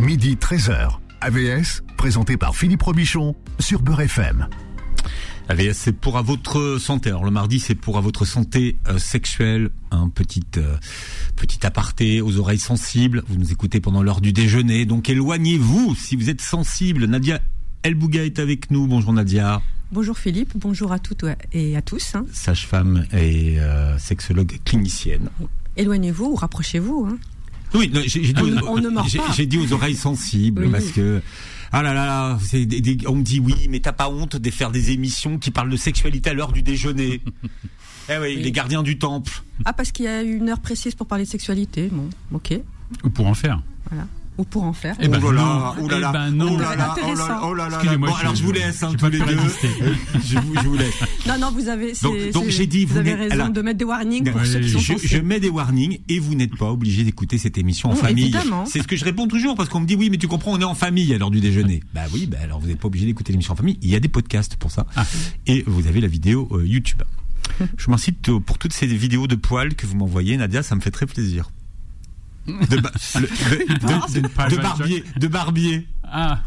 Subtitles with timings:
[0.00, 0.98] Midi 13h.
[1.20, 4.48] AVS, présenté par Philippe Robichon sur Beurre FM.
[5.48, 7.10] AVS, c'est pour à votre santé.
[7.10, 9.70] Alors le mardi, c'est pour à votre santé euh, sexuelle.
[9.90, 10.76] Un petit euh,
[11.36, 13.22] petit aparté aux oreilles sensibles.
[13.28, 17.04] Vous nous écoutez pendant l'heure du déjeuner, donc éloignez-vous si vous êtes sensible.
[17.06, 17.40] Nadia
[17.82, 18.86] Elbouga est avec nous.
[18.86, 19.60] Bonjour Nadia.
[19.92, 22.14] Bonjour Philippe, bonjour à toutes et à tous.
[22.14, 22.24] hein.
[22.32, 25.28] Sage-femme et euh, sexologue clinicienne.
[25.76, 27.08] Éloignez-vous ou rapprochez-vous.
[27.10, 27.18] hein.
[27.74, 29.32] Oui, non, j'ai j'ai dit, aux- on ne mord j'ai- pas.
[29.36, 30.70] j'ai dit aux oreilles sensibles Oui.
[30.72, 31.22] parce que
[31.72, 34.36] ah là là là, c'est des- des- on me dit oui, mais t'as pas honte
[34.36, 37.22] de faire des émissions qui parlent de sexualité à l'heure du déjeuner.
[38.08, 38.42] eh oui, Oui.
[38.42, 39.42] les gardiens du temple.
[39.64, 41.88] Ah, parce qu'il y a une heure précise pour parler de sexualité.
[41.92, 42.54] Bon, ok.
[43.04, 43.62] Ou pour en faire.
[43.88, 44.06] Voilà.
[44.40, 44.96] Ou pour en faire.
[45.00, 45.84] Eh ben oh là là, non.
[45.84, 46.54] oh là Eh là, ben non.
[46.54, 47.76] oh là là, oh là là, oh là là.
[47.76, 49.26] Excusez-moi, Bon, je- alors je vous laisse, hein, tous pas les deux.
[50.24, 50.94] je, vous, je vous laisse.
[51.26, 51.92] Non, non, vous avez.
[52.02, 54.46] Donc- donc j'ai dit, vous avez n'êtes- raison alors- de mettre des warnings pour Ouais,
[54.46, 57.58] ceux qui sont Je, je mets des warnings et vous n'êtes pas obligé d'écouter cette
[57.58, 58.34] émission en Non, famille.
[58.66, 60.60] C'est ce que je réponds toujours parce qu'on me dit oui mais tu comprends on
[60.60, 61.82] est en famille à l'heure du déjeuner.
[61.94, 63.78] Bah oui bah alors vous n'êtes pas obligé d'écouter l'émission en famille.
[63.82, 65.04] Il y a des podcasts pour ça Ah.
[65.46, 67.02] et vous avez la vidéo euh, YouTube.
[67.76, 70.80] Je m'incite euh, pour toutes ces vidéos de poils que vous m'envoyez Nadia ça me
[70.80, 71.50] fait très plaisir.
[72.46, 75.86] De, ba- le- de- de- de- Pile de Van barbier de barbier.
[76.12, 76.40] Ah,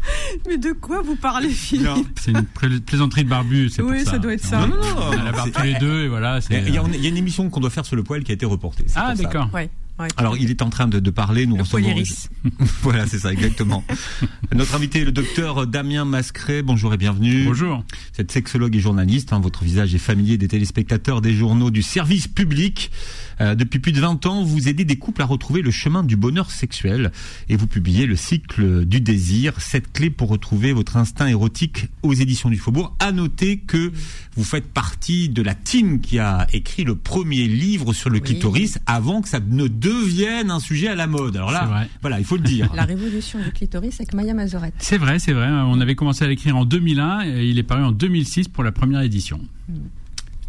[0.46, 2.04] Mais de quoi vous parlez, Philippe Non.
[2.20, 4.10] c'est une pla- plaisanterie de barbu, c'est Oui, pour ça.
[4.12, 4.66] ça doit être ça.
[4.66, 6.40] Non, non, On a la barbe tous les deux et voilà.
[6.42, 8.22] c'est- Il y, a, il y a une émission qu'on doit faire sur le poil
[8.24, 8.84] qui a été reportée.
[8.94, 9.48] Ah, d'accord.
[9.54, 9.70] Ouais.
[9.98, 10.08] ouais.
[10.18, 11.46] Alors, il est en train de, de parler.
[11.46, 11.94] Nous Le recevons.
[12.82, 13.82] voilà, c'est ça, exactement.
[14.54, 16.60] Notre invité est le docteur Damien Mascret.
[16.62, 17.44] Bonjour et bienvenue.
[17.46, 17.84] Bonjour.
[18.14, 19.32] Vous êtes sexologue et journaliste.
[19.32, 19.40] hein.
[19.40, 22.90] votre visage est familier des téléspectateurs des journaux du service public.
[23.40, 26.16] Euh, depuis plus de 20 ans, vous aidez des couples à retrouver le chemin du
[26.16, 27.12] bonheur sexuel
[27.48, 32.12] et vous publiez le cycle du désir, cette clé pour retrouver votre instinct érotique aux
[32.14, 32.94] éditions du Faubourg.
[33.00, 33.92] À noter que
[34.36, 38.22] vous faites partie de la team qui a écrit le premier livre sur le Oui.
[38.22, 41.36] clitoris avant que ça ne devienne un sujet à la mode.
[41.36, 42.70] Alors là, voilà, il faut le dire.
[42.74, 44.74] La révolution du clitoris avec Maya Mazorette.
[44.78, 45.48] C'est vrai, c'est vrai.
[45.48, 48.72] On avait commencé à l'écrire en 2001 et il est paru en 2006 pour la
[48.72, 49.40] première édition.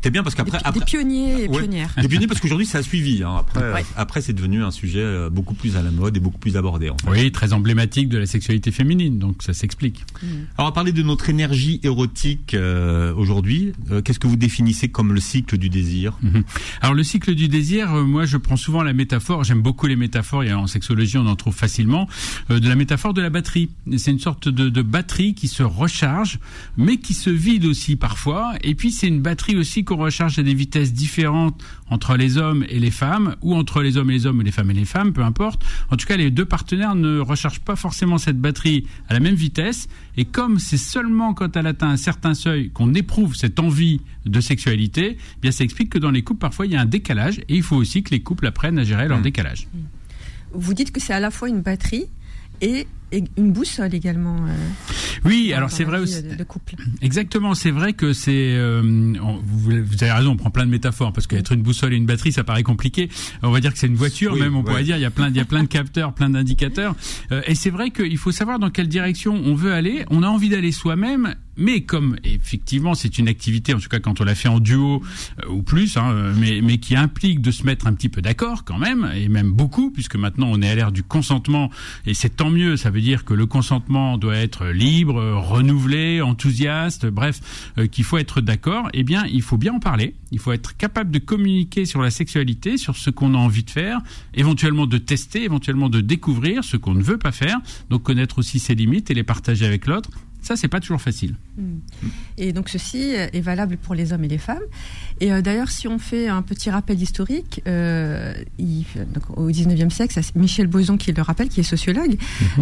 [0.05, 1.57] C'est bien parce qu'après, des après, pionniers et Ouais.
[1.61, 1.89] pionnières.
[1.99, 3.23] Des pionniers parce qu'aujourd'hui ça a suivi.
[3.23, 3.37] hein.
[3.39, 3.79] Après, Ouais.
[3.81, 6.57] euh, après c'est devenu un sujet euh, beaucoup plus à la mode et beaucoup plus
[6.57, 6.91] abordé.
[6.91, 7.09] En fait.
[7.09, 10.03] Oui, très emblématique de la sexualité féminine, donc ça s'explique.
[10.21, 13.73] Alors on va parler de notre énergie érotique euh, aujourd'hui.
[13.89, 16.19] Euh, Qu'est-ce que vous définissez comme le cycle du désir?
[16.21, 16.43] Mhm.
[16.81, 19.95] Alors le cycle du désir, euh, moi je prends souvent la métaphore, j'aime beaucoup les
[19.95, 22.07] métaphores, et en sexologie on en trouve facilement,
[22.51, 23.71] euh, de la métaphore de la batterie.
[23.97, 26.37] C'est une sorte de, de batterie qui se recharge,
[26.77, 28.53] mais qui se vide aussi parfois.
[28.63, 32.65] Et puis c'est une batterie aussi qu'on recharge à des vitesses différentes entre les hommes
[32.69, 34.85] et les femmes, ou entre les hommes et les hommes, ou les femmes et les
[34.85, 35.63] femmes, peu importe.
[35.91, 39.35] En tout cas, les deux partenaires ne rechargent pas forcément cette batterie à la même
[39.35, 39.87] vitesse.
[40.17, 44.39] Et comme c'est seulement quand elle atteint un certain seuil qu'on éprouve cette envie de
[44.41, 47.39] sexualité, eh bien ça explique que dans les couples, parfois, il y a un décalage.
[47.49, 49.23] Et il faut aussi que les couples apprennent à gérer leur Mm.
[49.23, 49.67] décalage.
[50.53, 52.05] Vous dites que c'est à la fois une batterie
[52.61, 54.35] et une boussole également.
[54.47, 54.55] euh,
[55.25, 56.21] Oui, alors c'est vrai aussi.
[56.23, 56.75] De, de couple.
[57.01, 58.31] Exactement, c'est vrai que c'est.
[58.55, 58.81] euh,
[59.45, 59.71] vous,
[60.01, 62.43] avez raison, on prend plein de métaphores parce qu'être une boussole et une batterie, ça
[62.43, 63.09] paraît compliqué.
[63.43, 64.65] On va dire que c'est une voiture, Oui, même on ouais.
[64.65, 64.97] pourrait dire.
[64.97, 66.95] Il y a plein, il y a plein de capteurs, plein d'indicateurs.
[67.31, 70.05] Euh, et c'est vrai qu'il faut savoir dans quelle direction on veut aller.
[70.11, 74.21] On a envie d'aller soi-même, mais comme effectivement c'est une activité, en tout cas quand
[74.21, 75.01] on la fait en duo
[75.43, 78.63] euh, ou plus, hein, mais, mais qui implique de se mettre un petit peu d'accord
[78.63, 81.71] quand même, et même beaucoup, puisque maintenant on est à l'ère du consentement,
[82.05, 82.77] et c'est tant mieux.
[82.77, 88.17] Ça veut dire que le consentement doit être libre, renouvelé, enthousiaste, bref, euh, qu'il faut
[88.17, 88.89] être d'accord.
[88.93, 90.15] Eh bien, il faut bien en parler.
[90.31, 93.69] Il faut être capable de communiquer sur la sexualité, sur ce qu'on a envie de
[93.69, 93.99] faire,
[94.33, 97.59] éventuellement de tester, éventuellement de découvrir ce qu'on ne veut pas faire.
[97.89, 100.09] Donc connaître aussi ses limites et les partager avec l'autre.
[100.45, 101.33] Ça, c'est pas toujours facile.
[102.37, 102.99] Et donc ceci
[103.37, 104.61] est valable pour les hommes et les femmes.
[105.19, 109.89] Et euh, d'ailleurs, si on fait un petit rappel historique, euh, il- donc, au 19e
[109.89, 112.17] siècle, c'est Michel Boson qui le rappelle, qui est sociologue,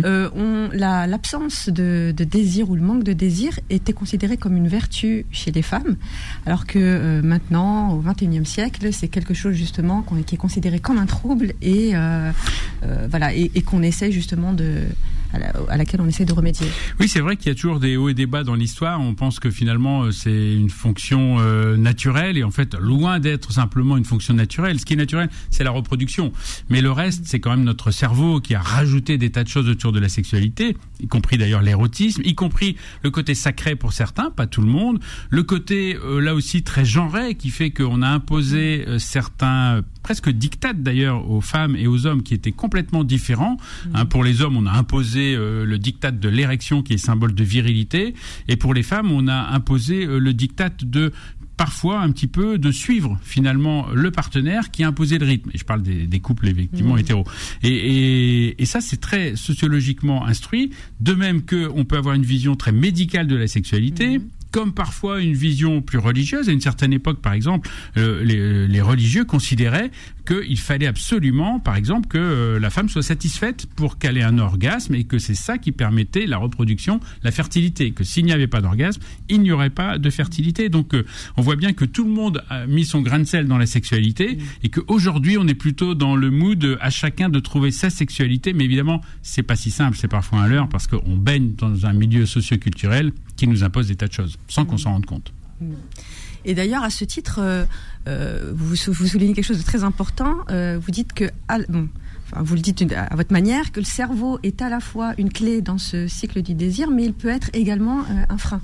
[0.06, 4.56] euh, on- la- l'absence de, de désir ou le manque de désir était considéré comme
[4.56, 5.98] une vertu chez les femmes,
[6.46, 10.98] alors que euh, maintenant, au 21e siècle, c'est quelque chose justement qui est considéré comme
[11.00, 12.32] un trouble et euh,
[12.84, 14.84] euh, voilà et, et qu'on essaie justement de
[15.34, 16.68] à, la- à laquelle on essaie de remédier.
[17.00, 19.02] Oui, c'est vrai qu'il y a toujours des hauts et des bas dans l'histoire.
[19.02, 23.52] On pense que finalement euh, c'est une fonction euh, naturelle et en fait loin d'être
[23.52, 24.80] simplement une fonction naturelle.
[24.80, 26.32] Ce qui est naturel, c'est la reproduction.
[26.70, 29.68] Mais le reste, c'est quand même notre cerveau qui a rajouté des tas de choses
[29.70, 34.30] autour de la sexualité, y compris d'ailleurs l'érotisme, y compris le côté sacré pour certains,
[34.32, 38.08] pas tout le monde, le côté euh, là aussi très genré qui fait qu'on a
[38.10, 43.58] imposé euh, certains presque dictates d'ailleurs aux femmes et aux hommes qui étaient complètement différents.
[43.94, 47.34] Hein, pour les hommes, on a imposé euh, le diktat de l'érection qui est symbole
[47.34, 48.14] de virilité,
[48.48, 51.12] et pour les femmes, on a imposé euh, le diktat de
[51.56, 55.52] parfois un petit peu de suivre finalement le partenaire qui a imposé le rythme.
[55.54, 57.00] Et je parle des, couples effectivement mmh.
[57.00, 57.26] hétéros.
[57.62, 60.72] Et, et, ça, c'est très sociologiquement instruit.
[61.00, 64.18] De même que on peut avoir une vision très médicale de la sexualité.
[64.18, 64.24] Mmh
[64.54, 66.48] comme parfois une vision plus religieuse.
[66.48, 69.90] À une certaine époque, par exemple, euh, les, religieux considéraient
[70.28, 74.38] qu'il fallait absolument, par exemple, que euh, la femme soit satisfaite pour qu'elle ait un
[74.38, 77.92] orgasme et que c'est ça qui permettait la reproduction, la fertilité.
[77.92, 80.70] Que s'il n'y avait pas d'orgasme, il n'y aurait pas de fertilité.
[80.70, 81.04] Donc, euh,
[81.36, 83.66] on voit bien que tout le monde a mis son grain de sel dans la
[83.66, 88.54] sexualité et qu'aujourd'hui, on est plutôt dans le mood à chacun de trouver sa sexualité.
[88.54, 89.98] Mais évidemment, c'est pas si simple.
[89.98, 93.96] C'est parfois un leurre parce qu'on baigne dans un milieu socioculturel qui nous impose des
[93.96, 95.34] tas de choses sans qu'on s'en rende compte.
[96.46, 97.66] Et d'ailleurs, à ce titre, euh,
[98.08, 100.38] euh, vous, vous, soulignez quelque chose de très important.
[100.50, 101.32] Euh, vous dites que,
[101.70, 101.88] bon,
[102.42, 105.62] vous le dites à votre manière, que le cerveau est à la fois une clé
[105.62, 108.62] dans ce cycle du désir, mais il peut être également euh, un frein.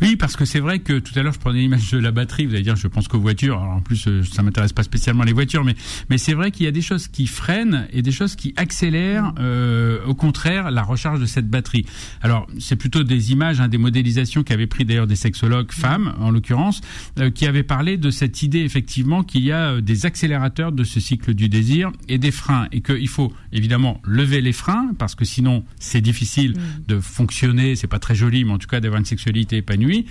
[0.00, 2.46] Oui, parce que c'est vrai que tout à l'heure, je prenais l'image de la batterie.
[2.46, 3.60] Vous allez dire, je pense qu'aux voitures.
[3.60, 6.68] Alors en plus, euh, ça m'intéresse pas spécialement les voitures, mais c'est vrai qu'il y
[6.68, 11.20] a des choses qui freinent et des choses qui accélèrent, euh, au contraire, la recharge
[11.20, 11.84] de cette batterie.
[12.22, 16.30] Alors c'est plutôt des images, hein, des modélisations qu'avaient pris d'ailleurs des sexologues femmes, en
[16.30, 16.80] l'occurrence,
[17.34, 21.34] qui avaient parlé de cette idée effectivement qu'il y a des accélérateurs de ce cycle
[21.34, 25.24] du désir et des freins, et qu'il il faut évidemment lever les freins parce que
[25.24, 26.84] sinon c'est difficile mm.
[26.88, 30.06] de fonctionner, c'est pas très joli, mais en tout cas d'avoir une sexualité épanouie.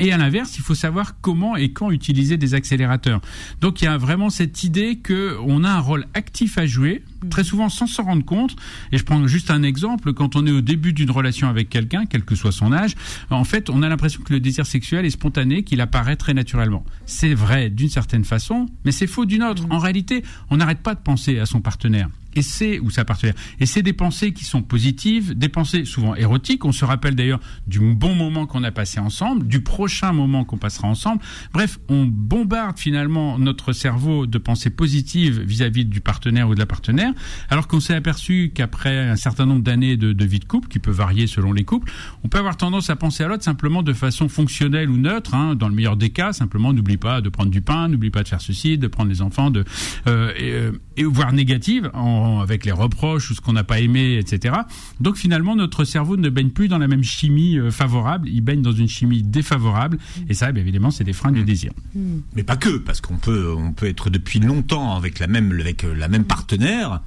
[0.00, 3.20] Et à l'inverse, il faut savoir comment et quand utiliser des accélérateurs.
[3.60, 7.02] Donc il y a vraiment cette idée que on a un rôle actif à jouer,
[7.24, 7.28] mm.
[7.30, 8.54] très souvent sans s'en rendre compte.
[8.92, 12.06] Et je prends juste un exemple, quand on est au début d'une relation avec quelqu'un,
[12.06, 12.94] quel que soit son âge,
[13.30, 16.84] en fait, on a l'impression que le désir sexuel est spontané, qu'il apparaît très naturellement.
[17.06, 19.66] C'est vrai d'une certaine façon, mais c'est faux d'une autre.
[19.66, 19.72] Mm.
[19.72, 23.34] En réalité, on n'arrête pas de penser à son partenaire et c'est ou sa partenaire.
[23.58, 26.64] Et c'est des pensées qui sont positives, des pensées souvent érotiques.
[26.64, 30.56] On se rappelle d'ailleurs du bon moment qu'on a passé ensemble, du prochain moment qu'on
[30.56, 31.20] passera ensemble.
[31.52, 36.66] Bref, on bombarde finalement notre cerveau de pensées positives vis-à-vis du partenaire ou de la
[36.66, 37.12] partenaire,
[37.50, 40.92] alors qu'on s'est aperçu qu'après un certain nombre d'années de, vie de couple, qui peut
[40.92, 41.90] varier selon les couples,
[42.22, 45.34] on peut avoir tendance à penser à l'autre simplement de façon fonctionnelle ou neutre.
[45.34, 48.22] Hein, dans le meilleur des cas, simplement n'oublie pas de prendre du pain, n'oublie pas
[48.22, 49.64] de faire ceci, de prendre les enfants, de
[50.06, 54.18] euh, euh, et voire négative en avec les reproches ou ce qu'on n'a pas aimé,
[54.18, 54.54] etc.
[55.00, 58.62] Donc finalement, notre cerveau ne baigne plus dans la même chimie euh, favorable, il baigne
[58.62, 59.98] dans une chimie défavorable.
[60.28, 61.44] Et ça, bien évidemment, c'est des freins du mm.
[61.44, 61.72] désir.
[61.94, 62.18] Mm.
[62.36, 65.82] Mais pas que, parce qu'on peut, on peut être depuis longtemps avec la même, avec
[65.82, 67.00] la même partenaire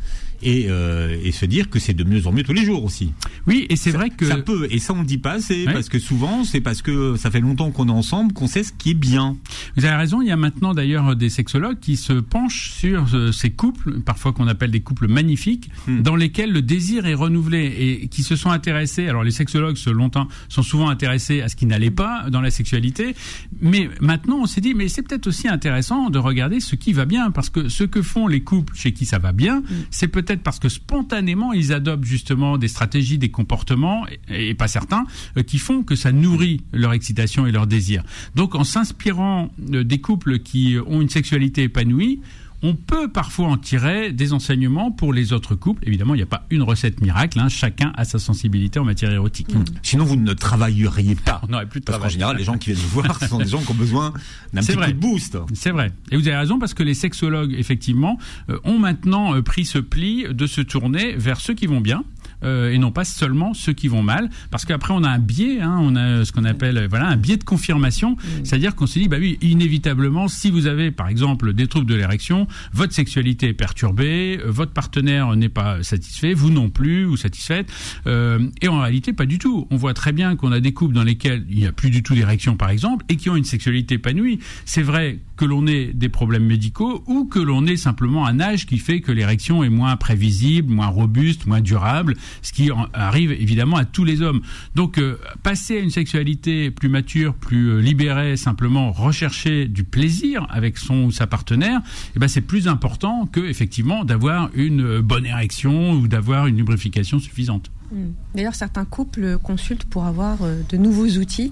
[0.44, 3.12] et, euh, et se dire que c'est de mieux en mieux tous les jours aussi.
[3.48, 5.90] Oui, et c'est vrai que ça peut et ça on le dit pas, c'est parce
[5.90, 8.92] que souvent c'est parce que ça fait longtemps qu'on est ensemble qu'on sait ce qui
[8.92, 9.38] est bien.
[9.78, 13.32] Vous avez raison, il y a maintenant d'ailleurs des sexologues qui se penchent sur euh,
[13.32, 16.02] ces couples, parfois qu'on appelle des couples magnifiques, hmm.
[16.02, 19.08] dans lesquels le désir est renouvelé et qui se sont intéressés.
[19.08, 22.52] Alors les sexologues se longtemps sont souvent intéressés à ce qui n'allait pas dans la
[22.52, 23.16] sexualité,
[23.62, 27.06] mais maintenant on s'est dit mais c'est peut-être aussi intéressant de regarder ce qui va
[27.06, 29.66] bien parce que ce que font les couples chez qui ça va bien, hmm.
[29.90, 35.06] c'est peut-être parce que spontanément, ils adoptent justement des stratégies, des comportements, et, pas certains,
[35.38, 38.04] euh, qui font que ça nourrit leur excitation et leur désir.
[38.36, 42.22] Donc en s'inspirant euh, des couples qui ont une sexualité épanouie,
[42.64, 45.84] on peut parfois en tirer des enseignements pour les autres couples.
[45.88, 47.40] Évidemment, il n'y a pas une recette miracle.
[47.40, 47.50] Hein.
[47.50, 49.54] Chacun a sa sensibilité en matière érotique.
[49.54, 49.64] Mmh.
[49.82, 51.42] Sinon, vous ne travailleriez pas.
[51.44, 52.02] On n'aurait plus de travail.
[52.02, 53.76] Parce qu'en général, les gens qui viennent vous voir, ce sont des gens qui ont
[53.76, 54.14] besoin
[54.54, 55.38] d'un petit coup de boost.
[55.54, 55.92] C'est vrai.
[56.12, 58.18] Et vous avez raison parce que les sexologues, effectivement,
[58.50, 62.04] euh, ont maintenant euh, pris ce pli de se tourner vers ceux qui vont bien
[62.44, 65.62] euh, et non pas seulement ceux qui vont mal, parce qu'après on a un biais,
[65.62, 69.08] hein, on a ce qu'on appelle voilà un biais de confirmation, c'est-à-dire qu'on se dit
[69.08, 73.54] bah oui inévitablement si vous avez par exemple des troubles de l'érection, votre sexualité est
[73.54, 77.72] perturbée, euh, votre partenaire n'est pas satisfait, vous non plus ou satisfaite,
[78.08, 79.68] euh, et en réalité pas du tout.
[79.70, 82.04] On voit très bien qu'on a des couples dans lesquels il n'y a plus du
[82.04, 84.40] tout d'érection par exemple et qui ont une sexualité épanouie.
[84.66, 88.66] C'est vrai que l'on ait des problèmes médicaux ou que l'on ait simplement un âge
[88.66, 93.78] qui fait que l'érection est moins prévisible, moins robuste, moins durable, ce qui arrive évidemment
[93.78, 94.42] à tous les hommes.
[94.76, 100.46] Donc euh, passer à une sexualité plus mature, plus euh, libérée, simplement rechercher du plaisir
[100.50, 101.82] avec son ou sa partenaire,
[102.16, 107.20] eh ben c'est plus important que effectivement d'avoir une bonne érection ou d'avoir une lubrification
[107.20, 107.72] suffisante.
[107.92, 108.12] Hmm.
[108.34, 111.52] D'ailleurs, certains couples consultent pour avoir euh, de nouveaux outils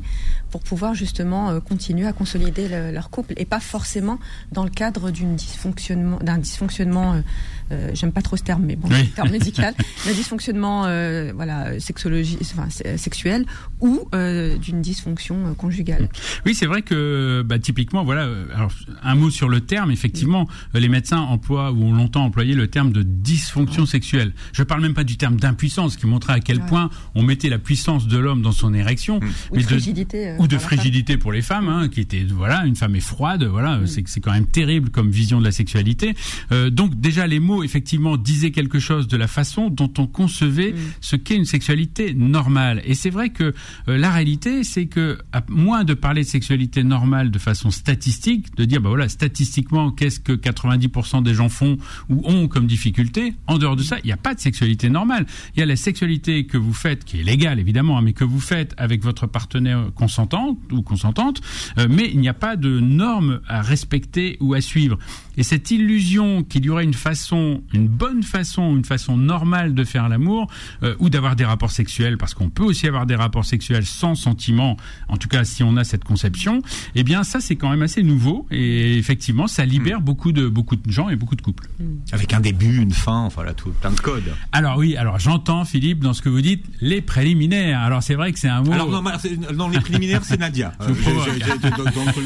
[0.50, 4.20] pour pouvoir justement euh, continuer à consolider leur couple et pas forcément
[4.52, 7.22] dans le cadre d'une dysfonctionnement, d'un dysfonctionnement.
[7.72, 12.38] Euh, j'aime pas trop ce terme, mais bon, terme médical, d'un dysfonctionnement euh, voilà, sexologie,
[12.42, 12.68] enfin,
[12.98, 13.46] sexuel
[13.80, 16.10] ou d'une dysfonction conjugale.
[16.46, 18.72] Oui, c'est vrai que bah, typiquement, voilà, alors,
[19.04, 19.92] un mot sur le terme.
[19.92, 24.34] Effectivement, les médecins emploient ou ont longtemps employé le terme de dysfonction sexuelle.
[24.54, 26.66] Je parle même pas du terme d'impuissance, qui à quel Ouais.
[26.68, 29.20] point on mettait la puissance de l'homme dans son érection,
[29.52, 30.30] Ou de frigidité.
[30.30, 33.44] euh, ou de frigidité pour les femmes, hein, qui était voilà, une femme est froide,
[33.44, 36.16] voilà, c'est c'est quand même terrible comme vision de la sexualité.
[36.52, 40.74] Euh, donc déjà les mots effectivement disaient quelque chose de la façon dont on concevait
[41.02, 42.82] ce qu'est une sexualité normale.
[42.86, 43.54] Et c'est vrai que
[43.88, 48.56] euh, la réalité, c'est que à moins de parler de sexualité normale de façon statistique,
[48.56, 51.78] de dire bah voilà statistiquement qu'est-ce que 90% des gens font
[52.10, 55.26] ou ont comme difficulté, en dehors de ça, il n'y a pas de sexualité normale.
[55.56, 58.24] Il y a la sexualité que vous faites, qui est légale évidemment, hein, mais que
[58.24, 61.42] vous faites avec votre partenaire consentant ou consentante,
[61.78, 64.98] euh, mais il n'y a pas de normes à respecter ou à suivre.
[65.40, 69.84] Et cette illusion qu'il y aurait une façon, une bonne façon, une façon normale de
[69.86, 70.52] faire l'amour
[70.84, 74.16] euh, ou d'avoir des rapports sexuels, parce qu'on peut aussi avoir des rapports sexuels sans
[74.16, 74.76] sentiment,
[75.08, 76.62] en tout cas si on a cette conception,
[76.94, 80.76] eh bien ça c'est quand même assez nouveau et effectivement ça libère beaucoup de beaucoup
[80.76, 81.70] de gens et beaucoup de couples.
[82.12, 84.34] Avec un début, une fin, enfin là, tout, plein de codes.
[84.52, 87.80] Alors oui, alors j'entends Philippe dans ce que vous dites les préliminaires.
[87.80, 88.74] Alors c'est vrai que c'est un mot.
[88.74, 90.74] Alors, non, mais c'est- dans les préliminaires, c'est Nadia.
[90.86, 90.98] Donc,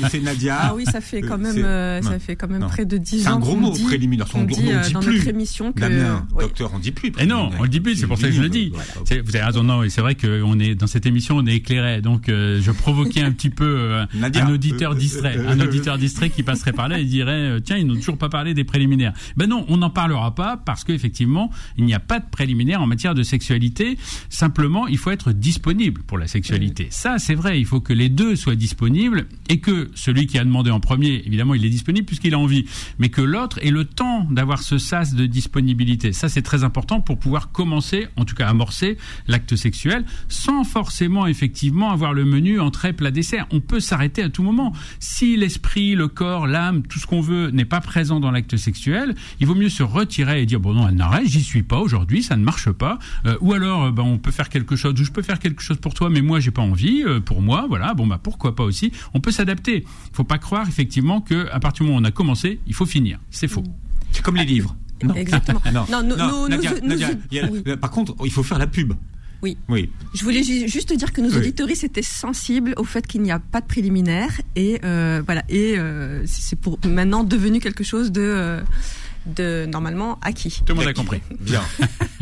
[0.10, 0.58] c'est Nadia.
[0.62, 2.10] Ah oui, ça fait quand Euh, même, euh, non.
[2.10, 2.68] ça fait quand même Non.
[2.70, 4.28] près de 10 C'est un gros mot, dit- préliminaire.
[4.28, 5.18] qu'on On dit dit euh, dans plus.
[5.18, 5.80] notre émission que.
[5.82, 6.44] Damien, oui.
[6.44, 7.12] docteur, on dit plus.
[7.20, 8.72] Et non, on le dit plus, c'est pour ça que je le dis.
[9.06, 11.56] C'est- Vous avez raison, non, et c'est vrai qu'on est dans cette émission, on est
[11.56, 14.46] éclairé, donc euh, je provoquais un petit peu euh, Nadia.
[14.46, 17.32] un auditeur Euh, distrait, euh, un euh, auditeur distrait qui passerait par là et dirait
[17.34, 19.14] euh, tiens ils n'ont toujours pas parlé des préliminaires.
[19.38, 22.88] Ben non, on n'en parlera pas parce qu'effectivement il n'y a pas de préliminaires en
[22.88, 23.98] matière de sexualité.
[24.30, 26.88] Simplement, il faut être disponible pour la sexualité.
[26.90, 30.44] Ça, c'est vrai, il faut que les deux soient disponibles et que celui qui a
[30.44, 32.66] demandé en premier, évidemment, il est disponible puisqu'il a envie,
[33.00, 36.14] mais que l'autre ait le temps d'avoir ce sas de disponibilité.
[36.14, 38.98] Ça, c'est très important pour pouvoir commencer, en tout cas amorcer
[39.28, 43.48] l'acte sexuel, sans forcément effectivement avoir le menu entrée plat dessert.
[43.52, 44.74] On peut s'arrêter à tout moment.
[45.00, 49.16] Si l'esprit, le corps, l'âme, tout ce qu'on veut n'est pas présent dans l'acte sexuel,
[49.40, 52.36] il vaut mieux se retirer et dire bon non, n'arrête, j'y suis pas aujourd'hui, ça
[52.36, 53.00] ne marche pas.
[53.26, 55.62] Euh, ou alors, euh, ben, on peut faire quelque chose, ou je peux faire quelque
[55.62, 57.04] chose pour toi, mais moi j'ai pas envie.
[57.04, 58.92] euh, pour moi, voilà, bon bah pourquoi pas aussi.
[59.14, 59.86] On peut s'adapter.
[60.14, 62.86] Faut pas croire effectivement que à partir du moment où on a commencé, il faut
[62.86, 63.20] finir.
[63.32, 63.64] C'est faux.
[64.12, 64.76] C'est comme les livres.
[65.04, 65.16] Non.
[65.16, 65.62] Exactement.
[65.74, 67.64] Non, Non, nous- nous- Nadia, nous- Nadia, nous- il y a- oui.
[67.78, 68.94] Par contre, il faut faire la pub.
[69.42, 69.58] Oui.
[69.68, 69.90] Oui.
[70.14, 73.40] Je voulais ju- juste dire que nos auditoristes étaient sensibles au fait qu'il n'y a
[73.40, 78.22] pas de préliminaire et euh, voilà et euh, c'est pour maintenant devenu quelque chose de
[78.22, 78.62] euh,
[79.26, 80.62] de normalement acquis.
[80.66, 81.22] Tout le monde a compris.
[81.40, 81.62] Bien.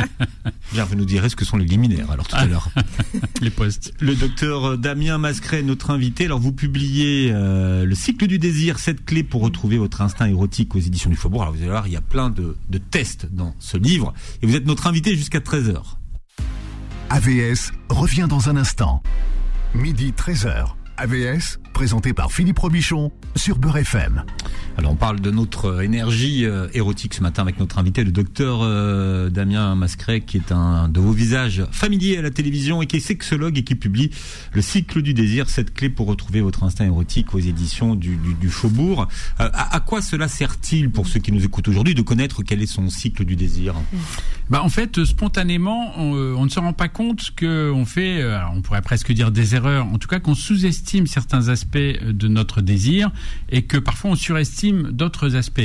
[0.73, 2.69] Bien, vous nous direz ce que sont les liminaires, alors tout à l'heure.
[3.41, 3.93] Les postes.
[3.99, 6.25] Le docteur Damien Mascret, notre invité.
[6.25, 10.73] Alors, vous publiez euh, Le cycle du désir, cette clé pour retrouver votre instinct érotique
[10.75, 11.41] aux éditions du Faubourg.
[11.41, 14.13] Alors, vous allez voir, il y a plein de, de tests dans ce livre.
[14.41, 15.81] Et vous êtes notre invité jusqu'à 13h.
[17.09, 19.03] AVS revient dans un instant.
[19.75, 20.67] Midi 13h.
[20.97, 24.23] AVS, présenté par Philippe Robichon sur Beurre FM.
[24.77, 28.59] Alors on parle de notre énergie euh, érotique ce matin avec notre invité, le docteur
[28.61, 32.97] euh, Damien Mascret, qui est un de vos visages familiers à la télévision et qui
[32.97, 34.11] est sexologue et qui publie
[34.53, 38.33] le cycle du désir, cette clé pour retrouver votre instinct érotique aux éditions du, du,
[38.33, 39.07] du Faubourg.
[39.39, 42.61] Euh, à, à quoi cela sert-il pour ceux qui nous écoutent aujourd'hui de connaître quel
[42.61, 43.75] est son cycle du désir?
[44.49, 47.85] Bah en fait, euh, spontanément, on, euh, on ne se rend pas compte que on
[47.85, 51.60] fait, euh, on pourrait presque dire des erreurs, en tout cas qu'on sous-estime certains aspects
[51.75, 53.11] euh, de notre désir
[53.49, 55.61] et que parfois on surestime d'autres aspects.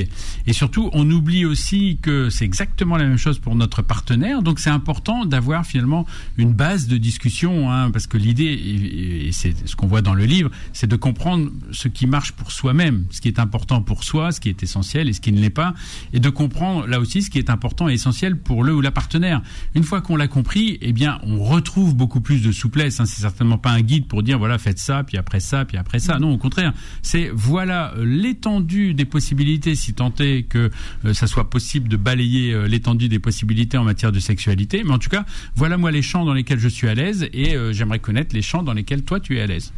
[0.47, 4.43] Et surtout, on oublie aussi que c'est exactement la même chose pour notre partenaire.
[4.43, 9.55] Donc c'est important d'avoir finalement une base de discussion, hein, parce que l'idée, et c'est
[9.67, 13.21] ce qu'on voit dans le livre, c'est de comprendre ce qui marche pour soi-même, ce
[13.21, 15.75] qui est important pour soi, ce qui est essentiel et ce qui ne l'est pas,
[16.13, 18.91] et de comprendre là aussi ce qui est important et essentiel pour le ou la
[18.91, 19.43] partenaire.
[19.75, 23.01] Une fois qu'on l'a compris, eh bien, on retrouve beaucoup plus de souplesse.
[23.01, 23.07] Hein.
[23.07, 25.86] C'est certainement pas un guide pour dire voilà faites ça, puis après ça, puis après
[25.99, 26.19] ça.
[26.19, 30.71] Non, au contraire, c'est voilà euh, l'étendue des possibilités, si tant est que
[31.05, 34.83] euh, ça soit possible de balayer euh, l'étendue des possibilités en matière de sexualité.
[34.85, 35.25] Mais en tout cas,
[35.55, 38.63] voilà moi les champs dans lesquels je suis à l'aise et j'aimerais connaître les champs
[38.63, 39.73] dans lesquels toi tu es à l'aise.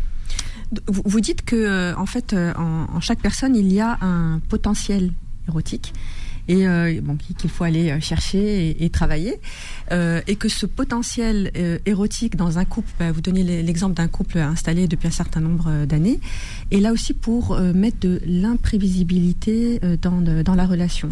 [0.87, 5.13] Vous, dites que en fait en chaque personne il y a un potentiel
[5.49, 5.93] érotique
[6.49, 9.35] et euh, bon, qu'il faut aller euh, chercher et, et travailler,
[9.93, 11.53] euh, et que ce potentiel
[11.87, 15.41] érotique dans un couple, bah, vous donnez l'e- l'exemple d'un couple installé depuis un certain
[15.41, 16.21] nombre d'années,
[16.71, 21.09] est là aussi pour mettre de l'imprévisibilité dans, dans la relation.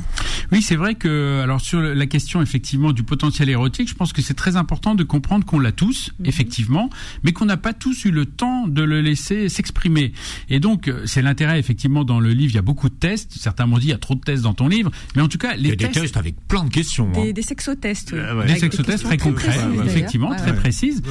[0.52, 4.22] Oui, c'est vrai que alors sur la question effectivement du potentiel érotique, je pense que
[4.22, 6.26] c'est très important de comprendre qu'on l'a tous Mhm.
[6.26, 6.90] effectivement,
[7.24, 10.12] mais qu'on n'a pas tous eu le temps de le laisser s'exprimer.
[10.48, 13.32] Et donc c'est l'intérêt effectivement dans le livre, il y a beaucoup de tests.
[13.38, 15.38] Certains m'ont dit il y a trop de tests dans ton livre, mais en tout
[15.38, 17.10] cas, les des tests, avec plein de questions.
[17.10, 17.32] Des, hein.
[17.32, 18.14] des sexotests.
[18.14, 21.02] Des sexotests très concrets, effectivement, très précises.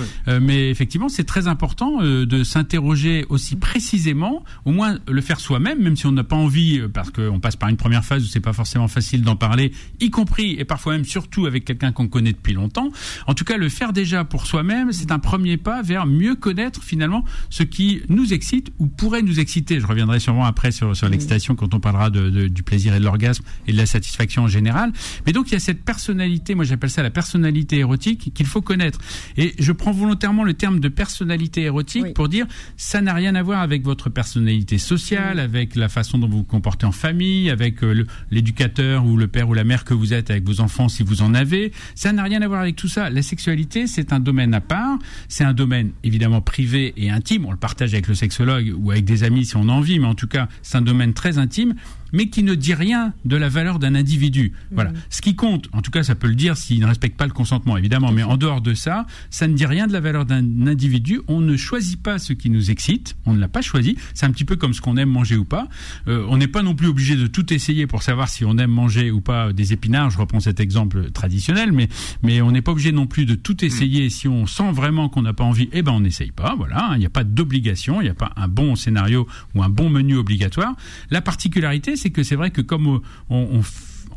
[0.42, 5.98] mais effectivement, c'est très important de s'interroger aussi précisément, au moins le faire soi-même, même
[5.98, 8.54] si on n'a pas envie, parce qu'on passe par une première phase où c'est pas
[8.54, 12.54] forcément facile d'en parler, y compris et parfois même surtout avec quelqu'un qu'on connaît depuis
[12.54, 12.92] longtemps.
[13.28, 16.82] En tout cas, le faire déjà pour soi-même, c'est un premier pas vers mieux connaître
[16.84, 19.80] finalement ce qui nous excite ou pourrait nous exciter.
[19.80, 23.04] Je reviendrai sûrement après sur, sur l'excitation quand on parlera de, du plaisir et de
[23.04, 24.05] l'orgasme et de la satisfaction
[24.38, 24.92] en général.
[25.26, 28.62] Mais donc il y a cette personnalité, moi j'appelle ça la personnalité érotique qu'il faut
[28.62, 29.00] connaître.
[29.38, 32.46] Et je prends volontairement le terme de personnalité érotique pour dire
[32.78, 36.44] ça n'a rien à voir avec votre personnalité sociale, avec la façon dont vous vous
[36.44, 40.30] comportez en famille, avec euh, l'éducateur ou le père ou la mère que vous êtes
[40.30, 41.72] avec vos enfants si vous en avez.
[41.96, 43.10] Ça n'a rien à voir avec tout ça.
[43.10, 44.98] La sexualité, c'est un domaine à part.
[45.28, 47.46] C'est un domaine évidemment privé et intime.
[47.46, 50.08] On le partage avec le sexologue ou avec des amis si on a envie, mais
[50.08, 51.76] en tout cas, c'est un domaine très intime
[52.14, 54.54] mais qui ne dit rien de la valeur d'un individu.
[54.72, 54.92] Voilà.
[54.92, 54.96] Mmh.
[55.10, 57.34] Ce qui compte, en tout cas, ça peut le dire s'il ne respecte pas le
[57.34, 60.68] consentement, évidemment, mais en dehors de ça, ça ne dit rien de la valeur d'un
[60.68, 61.22] individu.
[61.28, 63.98] On ne choisit pas ce qui nous excite, on ne l'a pas choisi.
[64.14, 65.68] C'est un petit peu comme ce qu'on aime manger ou pas.
[66.08, 68.72] Euh, on n'est pas non plus obligé de tout essayer pour savoir si on aime
[68.72, 70.10] manger ou pas des épinards.
[70.10, 71.90] Je reprends cet exemple traditionnel, mais
[72.24, 74.10] mais on n'est pas obligé non plus de tout essayer.
[74.10, 76.56] Si on sent vraiment qu'on n'a pas envie, eh ben on n'essaye pas.
[76.56, 79.70] Voilà, il n'y a pas d'obligation, il n'y a pas un bon scénario ou un
[79.70, 80.76] bon menu obligatoire.
[81.10, 83.62] La particularité, c'est que c'est vrai que comme on,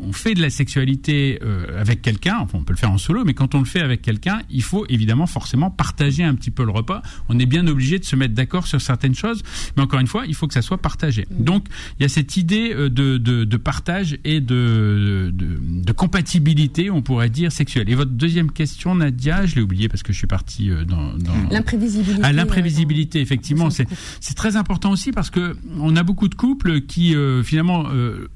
[0.00, 3.24] on fait de la sexualité euh, avec quelqu'un, enfin on peut le faire en solo,
[3.24, 6.64] mais quand on le fait avec quelqu'un, il faut évidemment forcément partager un petit peu
[6.64, 7.02] le repas.
[7.28, 9.42] On est bien obligé de se mettre d'accord sur certaines choses,
[9.76, 11.26] mais encore une fois, il faut que ça soit partagé.
[11.30, 11.44] Mm.
[11.44, 11.66] Donc
[11.98, 16.90] il y a cette idée euh, de, de, de partage et de, de, de, compatibilité,
[16.90, 17.88] on pourrait dire, sexuelle.
[17.90, 21.14] Et votre deuxième question, Nadia, je l'ai oublié parce que je suis parti euh, dans...
[21.16, 21.34] dans...
[21.50, 22.22] L'imprévisibilité.
[22.22, 23.86] Ah, l'imprévisibilité, effectivement, c'est
[24.34, 27.86] très important aussi parce que on a beaucoup de couples qui finalement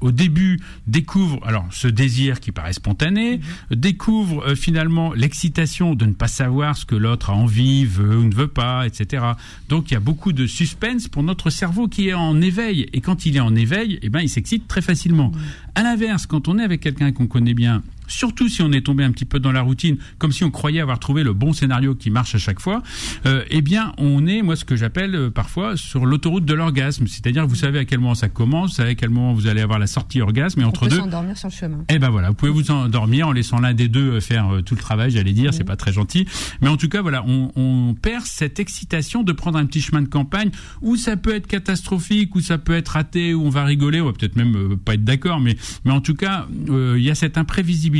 [0.00, 3.38] au début découvrent alors ce désir qui paraît spontané,
[3.70, 3.76] mhm.
[3.76, 8.24] découvre euh, finalement l'excitation de ne pas savoir ce que l'autre a envie, veut ou
[8.24, 9.24] ne veut pas, etc.
[9.68, 12.88] Donc il y a beaucoup de suspense pour notre cerveau qui est en éveil.
[12.92, 15.28] Et quand il est en éveil, eh ben, il s'excite très facilement.
[15.28, 15.40] Mhm.
[15.74, 19.04] À l'inverse, quand on est avec quelqu'un qu'on connaît bien, surtout si on est tombé
[19.04, 21.94] un petit peu dans la routine, comme si on croyait avoir trouvé le bon scénario
[21.94, 22.82] qui marche à chaque fois,
[23.26, 27.06] euh, eh bien, on est, moi, ce que j'appelle euh, parfois sur l'autoroute de l'orgasme.
[27.06, 29.60] C'est-à-dire, vous savez à quel moment ça commence, vous savez à quel moment vous allez
[29.60, 31.00] avoir la sortie orgasme, et entre on peut deux.
[31.00, 31.84] s'endormir sur le chemin.
[31.88, 34.62] Eh ben voilà, vous pouvez vous endormir en laissant l'un des deux euh, faire euh,
[34.62, 36.26] tout le travail, j'allais dire, c'est pas très gentil.
[36.60, 40.02] Mais en tout cas, voilà, on, on perd cette excitation de prendre un petit chemin
[40.02, 40.50] de campagne
[40.80, 44.06] où ça peut être catastrophique, où ça peut être raté, où on va rigoler, on
[44.06, 47.38] va peut-être même pas être d'accord, mais, mais en tout cas, il y a cette
[47.38, 47.91] imprévisibilité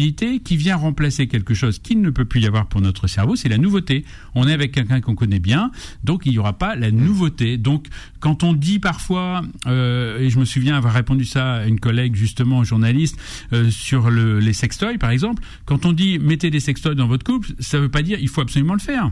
[0.44, 3.48] qui vient remplacer quelque chose qu'il ne peut plus y avoir pour notre cerveau, c'est
[3.48, 4.05] la nouveauté.
[4.35, 5.70] On est avec quelqu'un qu'on connaît bien,
[6.05, 7.57] donc il n'y aura pas la nouveauté.
[7.57, 7.87] Donc
[8.20, 12.14] quand on dit parfois, euh, et je me souviens avoir répondu ça à une collègue
[12.14, 13.18] justement journaliste
[13.52, 17.24] euh, sur le, les sextoys par exemple, quand on dit mettez des sextoys dans votre
[17.24, 19.11] couple, ça ne veut pas dire il faut absolument le faire.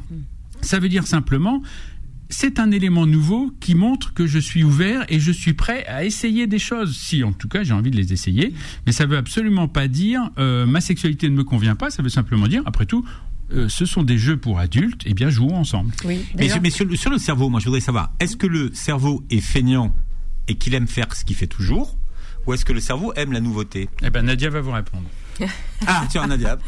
[0.63, 1.63] Ça veut dire simplement
[2.31, 6.05] c'est un élément nouveau qui montre que je suis ouvert et je suis prêt à
[6.05, 6.97] essayer des choses.
[6.97, 8.55] Si, en tout cas, j'ai envie de les essayer.
[8.87, 11.91] Mais ça veut absolument pas dire euh, ma sexualité ne me convient pas.
[11.91, 13.05] Ça veut simplement dire, après tout,
[13.53, 15.05] euh, ce sont des jeux pour adultes.
[15.07, 15.93] Et eh bien, jouons ensemble.
[16.05, 19.25] Oui, mais, mais sur, sur, le cerveau, moi, je voudrais savoir, est-ce que le cerveau
[19.31, 19.95] est feignant
[20.47, 21.99] et qu'il aime faire ce qu'il fait toujours,
[22.47, 23.89] ou est-ce que le cerveau aime la nouveauté?
[24.03, 25.05] Eh ben, Nadia va vous répondre.
[25.87, 26.59] Ah, tiens, Nadia.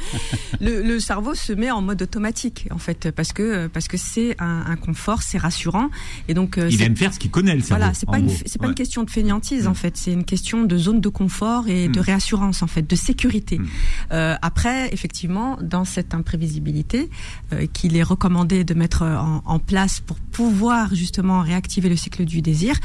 [0.61, 4.41] le, le, cerveau se met en mode automatique, en fait, parce que parce que c'est
[4.41, 5.91] un, un, confort, c'est rassurant,
[6.29, 7.83] et donc euh, il aime faire ce qu'il connaît, le cerveau.
[7.83, 9.75] Voilà, c'est pas une, c'est pas une question de fainéantise, en mm.
[9.75, 12.03] fait, c'est une question de zone de confort et de mm.
[12.03, 13.59] réassurance, en fait, de sécurité.
[13.59, 13.67] Mm.
[14.13, 17.11] Euh, après, effectivement, dans cette imprévisibilité,
[17.53, 22.25] euh, qu'il est recommandé de mettre en, en, place pour pouvoir justement réactiver le cycle
[22.25, 22.77] du désir,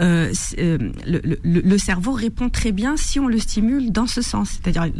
[0.00, 0.32] euh
[1.06, 4.92] le, le, le, cerveau répond très bien si on le stimule dans ce sens, c'est-à-dire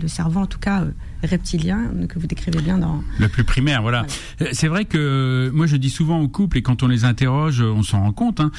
[0.00, 0.90] le, cerveau, en tout cas euh,
[1.22, 3.02] reptilien, que vous décrivez bien dans...
[3.18, 4.06] Le plus primaire, voilà.
[4.40, 7.04] Euh, c'est vrai que euh, moi je dis souvent aux couples, et quand on les
[7.04, 8.50] interroge, on s'en rend compte, hein,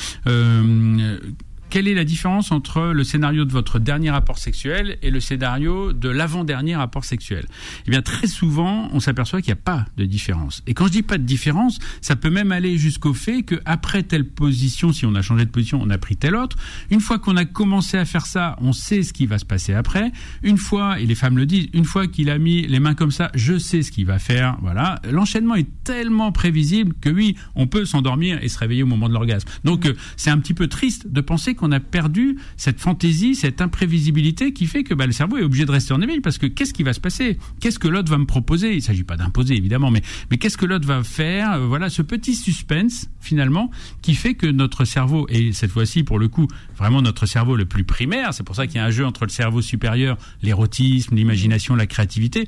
[1.70, 5.94] quelle est la différence entre le scénario de votre dernier rapport sexuel et le scénario
[5.94, 7.46] de l'avant-dernier rapport sexuel?
[7.86, 10.64] Eh bien, très souvent, on s'aperçoit qu'il n'y a pas de différence.
[10.68, 14.04] Et quand je dis pas de différence, ça peut même aller jusqu'au fait que après
[14.04, 16.58] telle position, si on a changé de position, on a pris telle autre.
[16.90, 19.74] Une fois qu'on a commencé à faire ça, on sait ce qui va se passer
[19.74, 20.12] après.
[20.44, 23.12] Une fois, et les femmes le disent, une fois qu'il a mis les mains comme
[23.12, 24.58] ça, je sais ce qu'il va faire.
[24.62, 25.00] Voilà.
[25.10, 29.14] L'enchaînement est tellement prévisible que oui, on peut s'endormir et se réveiller au moment de
[29.14, 29.48] l'orgasme.
[29.64, 33.60] Donc, euh, c'est un petit peu triste de penser qu'on a perdu cette fantaisie, cette
[33.60, 36.46] imprévisibilité qui fait que bah, le cerveau est obligé de rester en éveil parce que
[36.46, 37.38] qu'est-ce qui va se passer?
[37.60, 38.74] Qu'est-ce que l'autre va me proposer?
[38.76, 41.54] Il s'agit pas d'imposer évidemment, mais mais qu'est-ce que l'autre va faire?
[41.54, 43.70] Euh, Voilà, ce petit suspense finalement
[44.02, 47.66] qui fait que notre cerveau et cette fois-ci pour le coup vraiment notre cerveau le
[47.66, 51.16] plus primaire, c'est pour ça qu'il y a un jeu entre le cerveau supérieur, l'érotisme,
[51.16, 52.48] l'imagination, la créativité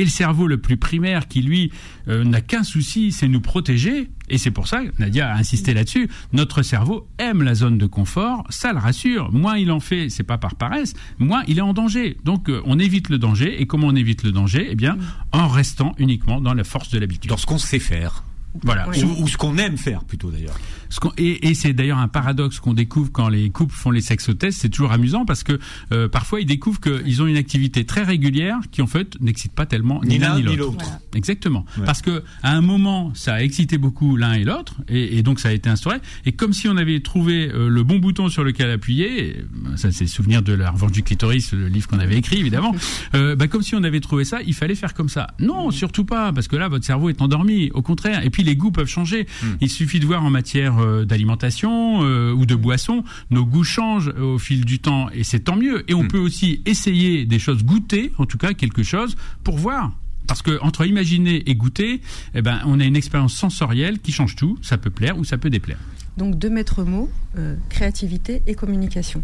[0.00, 1.72] et le cerveau le plus primaire qui lui
[2.08, 4.08] euh, n'a qu'un souci, c'est nous protéger.
[4.30, 8.46] Et c'est pour ça, Nadia a insisté là-dessus, notre cerveau aime la zone de confort,
[8.48, 9.30] ça le rassure.
[9.30, 12.16] Moins il en fait, c'est pas par paresse, moins il est en danger.
[12.24, 13.60] Donc euh, on évite le danger.
[13.60, 14.68] Et comment on évite le danger?
[14.70, 14.96] Eh bien,
[15.32, 17.28] en restant uniquement dans la force de l'habitude.
[17.28, 18.24] Dans ce qu'on sait faire.
[18.62, 18.88] Voilà.
[18.88, 20.56] Ou, ou ce qu'on aime faire plutôt d'ailleurs.
[21.18, 24.60] Et, et c'est d'ailleurs un paradoxe qu'on découvre quand les couples font les sexotests.
[24.60, 25.58] C'est toujours amusant parce que
[25.92, 29.66] euh, parfois ils découvrent qu'ils ont une activité très régulière qui en fait n'excite pas
[29.66, 30.84] tellement ni, l'un ni l'autre.
[31.14, 31.64] Exactement.
[31.84, 35.38] Parce que à un moment ça a excité beaucoup l'un et l'autre et, et, donc
[35.38, 35.98] ça a été instauré.
[36.26, 39.36] Et comme si on avait trouvé euh, le bon bouton sur lequel appuyer,
[39.76, 42.74] ça c'est souvenir de la revanche du clitoris, le livre qu'on avait écrit évidemment.
[43.14, 45.28] Euh, bah, comme si on avait trouvé ça, il fallait faire comme ça.
[45.40, 47.70] Non, surtout pas parce que là votre cerveau est endormi.
[47.74, 48.24] Au contraire.
[48.24, 49.26] Et puis les goûts peuvent changer.
[49.42, 49.54] Hmm.
[49.60, 54.12] Il suffit de voir en matière euh, d'alimentation euh, ou de boisson, nos goûts changent
[54.20, 55.84] au fil du temps et c'est tant mieux.
[55.90, 56.08] Et on hmm.
[56.08, 59.92] peut aussi essayer des choses, goûter en tout cas quelque chose pour voir
[60.26, 62.00] parce que entre imaginer et goûter,
[62.36, 64.56] eh ben, on a une expérience sensorielle qui change tout.
[64.62, 65.78] Ça peut plaire ou ça peut déplaire.
[66.20, 69.22] Donc deux maîtres mots, euh, créativité et communication.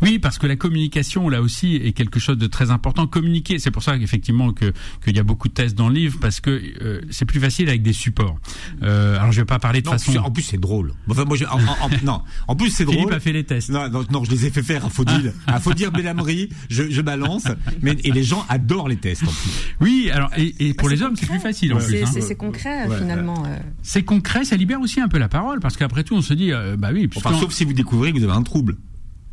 [0.00, 3.08] Oui, parce que la communication, là aussi, est quelque chose de très important.
[3.08, 4.72] Communiquer, c'est pour ça qu'effectivement que
[5.04, 7.68] qu'il y a beaucoup de tests dans le livre, parce que euh, c'est plus facile
[7.68, 8.38] avec des supports.
[8.84, 10.16] Euh, alors je vais pas parler de façon.
[10.18, 10.92] En plus, c'est drôle.
[11.08, 12.22] Enfin, moi, je, en, en, non.
[12.46, 12.98] En plus, c'est drôle.
[12.98, 13.70] Philippe a fait les tests.
[13.70, 16.50] Non, non, non, je les ai fait faire à Faudil, à Faudil Bellamerie.
[16.70, 17.48] Je, je balance,
[17.82, 19.24] mais et les gens adorent les tests.
[19.24, 19.74] En plus.
[19.80, 21.74] Oui, alors et, et pour les hommes, c'est plus facile.
[21.74, 22.04] en plus.
[22.04, 22.20] Hein.
[22.20, 23.42] C'est concret finalement.
[23.82, 26.52] C'est concret, ça libère aussi un peu la parole, parce qu'après tout, on se dit,
[26.52, 27.08] euh, bah oui.
[27.16, 28.76] Enfin, sauf si vous découvrez que vous avez un trouble.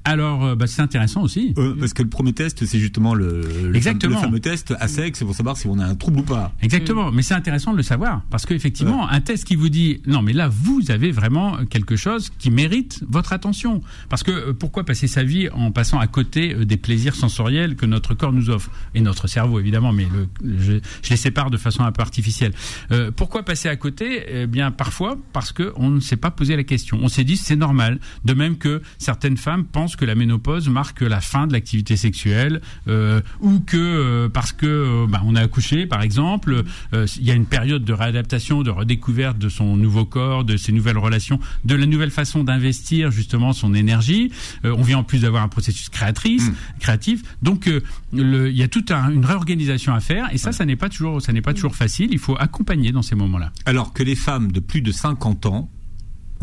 [0.06, 1.54] Alors, euh, bah, c'est intéressant aussi.
[1.58, 4.20] Euh, parce que le premier test, c'est justement le, le, Exactement.
[4.20, 6.52] fameux test à sexe, c'est pour savoir si on a un trouble ou pas.
[6.62, 7.12] Exactement.
[7.12, 8.22] Mais c'est intéressant de le savoir.
[8.30, 12.32] Parce qu'effectivement, un test qui vous dit, non, mais là, vous avez vraiment quelque chose
[12.38, 13.82] qui mérite votre attention.
[14.10, 17.86] Parce que euh, pourquoi passer sa vie en passant à côté des plaisirs sensoriels que
[17.86, 18.72] notre corps nous offre?
[18.96, 22.52] Et notre cerveau, évidemment, mais le, je, je, les sépare de façon un peu artificielle.
[22.92, 24.24] Euh, pourquoi passer à côté?
[24.28, 27.00] Eh bien, parfois, parce qu'on ne s'est pas posé la question.
[27.02, 28.00] On s'est dit, c'est normal.
[28.26, 32.62] De même que certaines femmes pensent que la ménopause marque la fin de l'activité sexuelle
[32.88, 37.26] euh, ou que euh, parce que euh, bah, on a accouché par exemple, euh, il
[37.26, 40.98] y a une période de réadaptation, de redécouverte de son nouveau corps, de ses nouvelles
[40.98, 44.32] relations, de la nouvelle façon d'investir justement son énergie.
[44.64, 46.56] on vient en plus d'avoir un processus créatrice, mmh.
[46.80, 47.22] créatif.
[47.42, 47.70] Donc
[48.14, 50.90] le, il y a toute un, une réorganisation à faire et ça, ça n'est pas
[50.90, 52.10] toujours, ça n'est pas toujours facile.
[52.12, 53.52] Il faut accompagner dans ces moments-là.
[53.66, 55.70] Alors que les femmes de plus de 50 ans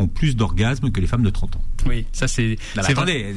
[0.01, 1.61] ont plus d'orgasmes que les femmes de 30 ans.
[1.87, 2.57] Oui, ça c'est.
[2.77, 3.33] attendez,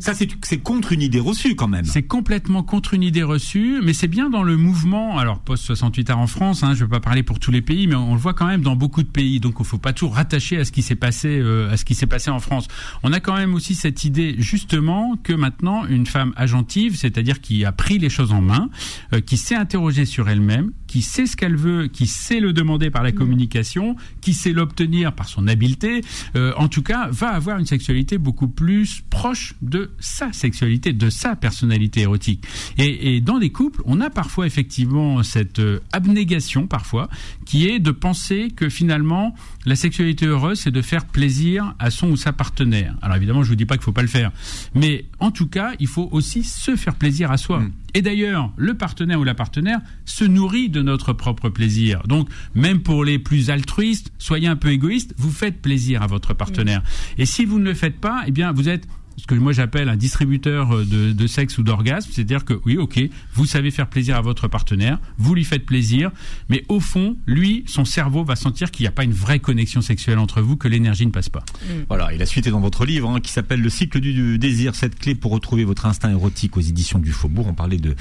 [0.00, 1.84] ça c'est contre une idée reçue quand même.
[1.84, 5.18] C'est complètement contre une idée reçue, mais c'est bien dans le mouvement.
[5.18, 7.62] Alors post 68 heures en France, hein, je ne vais pas parler pour tous les
[7.62, 9.40] pays, mais on, le voit quand même dans beaucoup de pays.
[9.40, 11.84] Donc il ne faut pas tout rattacher à ce qui s'est passé, euh, à ce
[11.84, 12.68] qui s'est passé en France.
[13.02, 17.64] On a quand même aussi cette idée justement que maintenant une femme agentive, c'est-à-dire qui
[17.64, 18.70] a pris les choses en main,
[19.12, 22.90] euh, qui s'est interrogée sur elle-même, qui sait ce qu'elle veut, qui sait le demander
[22.90, 26.00] par la communication, qui sait l'obtenir par son habileté,
[26.34, 31.08] euh, en tout cas va avoir une sexualité beaucoup plus proche de sa sexualité, de
[31.08, 32.44] sa personnalité érotique.
[32.76, 37.08] Et, et dans des couples, on a parfois effectivement cette euh, abnégation parfois
[37.46, 39.32] qui est de penser que finalement
[39.66, 42.94] la sexualité heureuse c'est de faire plaisir à son ou sa partenaire.
[43.02, 44.32] Alors évidemment, je vous dis pas qu'il faut pas le faire,
[44.74, 47.60] mais en tout cas, il faut aussi se faire plaisir à soi.
[47.60, 47.72] Mm.
[47.94, 52.02] Et d'ailleurs, le partenaire ou la partenaire se nourrit de notre propre plaisir.
[52.06, 56.34] Donc, même pour les plus altruistes, soyez un peu égoïste, vous faites plaisir à votre
[56.34, 56.82] partenaire.
[57.18, 58.86] Et si vous ne le faites pas, eh bien, vous êtes
[59.20, 62.76] ce que moi j'appelle un distributeur euh, de, de sexe ou d'orgasme, c'est-à-dire que oui,
[62.76, 63.00] ok,
[63.34, 66.10] vous savez faire plaisir à votre partenaire, vous lui faites plaisir,
[66.48, 69.80] mais au fond, lui, son cerveau va sentir qu'il n'y a pas une vraie connexion
[69.80, 71.44] sexuelle entre vous, que l'énergie ne passe pas.
[71.62, 71.84] Mm.
[71.88, 74.38] Voilà, et la suite est dans votre livre hein, qui s'appelle Le cycle du, du
[74.38, 77.46] désir, cette clé pour retrouver votre instinct érotique aux éditions du Faubourg.
[77.48, 77.94] On parlait de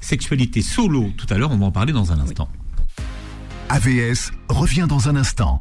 [0.00, 2.48] sexualité solo tout à l'heure, on va en parler dans un instant.
[2.52, 3.04] Oui.
[3.68, 5.60] AVS revient dans un instant.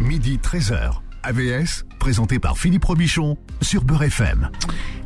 [0.00, 1.00] Midi 13h.
[1.22, 4.50] AVS, présenté par Philippe Robichon sur Beurre FM.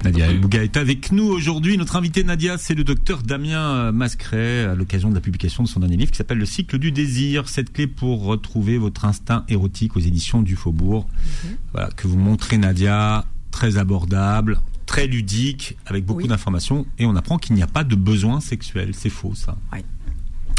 [0.04, 1.76] Nadia Bouga est avec nous aujourd'hui.
[1.76, 5.80] Notre invité Nadia, c'est le docteur Damien Mascret, à l'occasion de la publication de son
[5.80, 9.96] dernier livre qui s'appelle Le cycle du désir, cette clé pour retrouver votre instinct érotique
[9.96, 11.08] aux éditions du Faubourg.
[11.16, 11.56] -hmm.
[11.72, 16.28] Voilà, que vous montrez Nadia, très abordable, très ludique, avec beaucoup oui.
[16.28, 18.90] d'informations, et on apprend qu'il n'y a pas de besoin sexuel.
[18.92, 19.56] C'est faux ça.
[19.72, 19.80] Oui.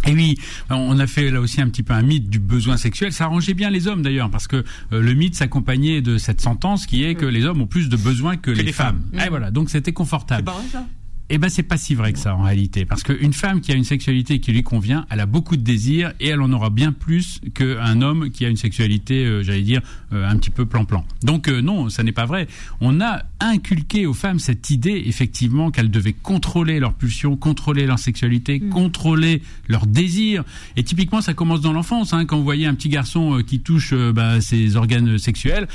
[0.05, 0.37] Et oui,
[0.69, 3.13] on a fait là aussi un petit peu un mythe du besoin sexuel.
[3.13, 6.85] Ça arrangeait bien les hommes d'ailleurs, parce que euh, le mythe s'accompagnait de cette sentence
[6.85, 9.01] qui est que les hommes ont plus de besoins que, les, femmes.
[9.13, 10.43] Et voilà, donc c'était confortable.
[10.45, 10.85] C'est pas vrai ça?
[11.29, 13.75] Eh ben c'est pas si vrai que ça en réalité, parce qu'une femme qui a
[13.75, 16.91] une sexualité qui lui convient, elle a beaucoup de désirs et elle en aura bien
[16.91, 19.81] plus qu'un homme qui a une sexualité, euh, j'allais dire,
[20.11, 21.05] euh, un petit peu plan-plan.
[21.23, 22.47] Donc euh, non, ça n'est pas vrai.
[22.81, 27.99] On a inculqué aux femmes cette idée effectivement qu'elles devaient contrôler leurs pulsions, contrôler leur
[27.99, 30.43] sexualité, contrôler leurs désirs.
[30.75, 32.13] Et typiquement, ça commence dans l'enfance.
[32.13, 35.67] Hein, quand vous voyez un petit garçon qui touche bah, ses organes sexuels,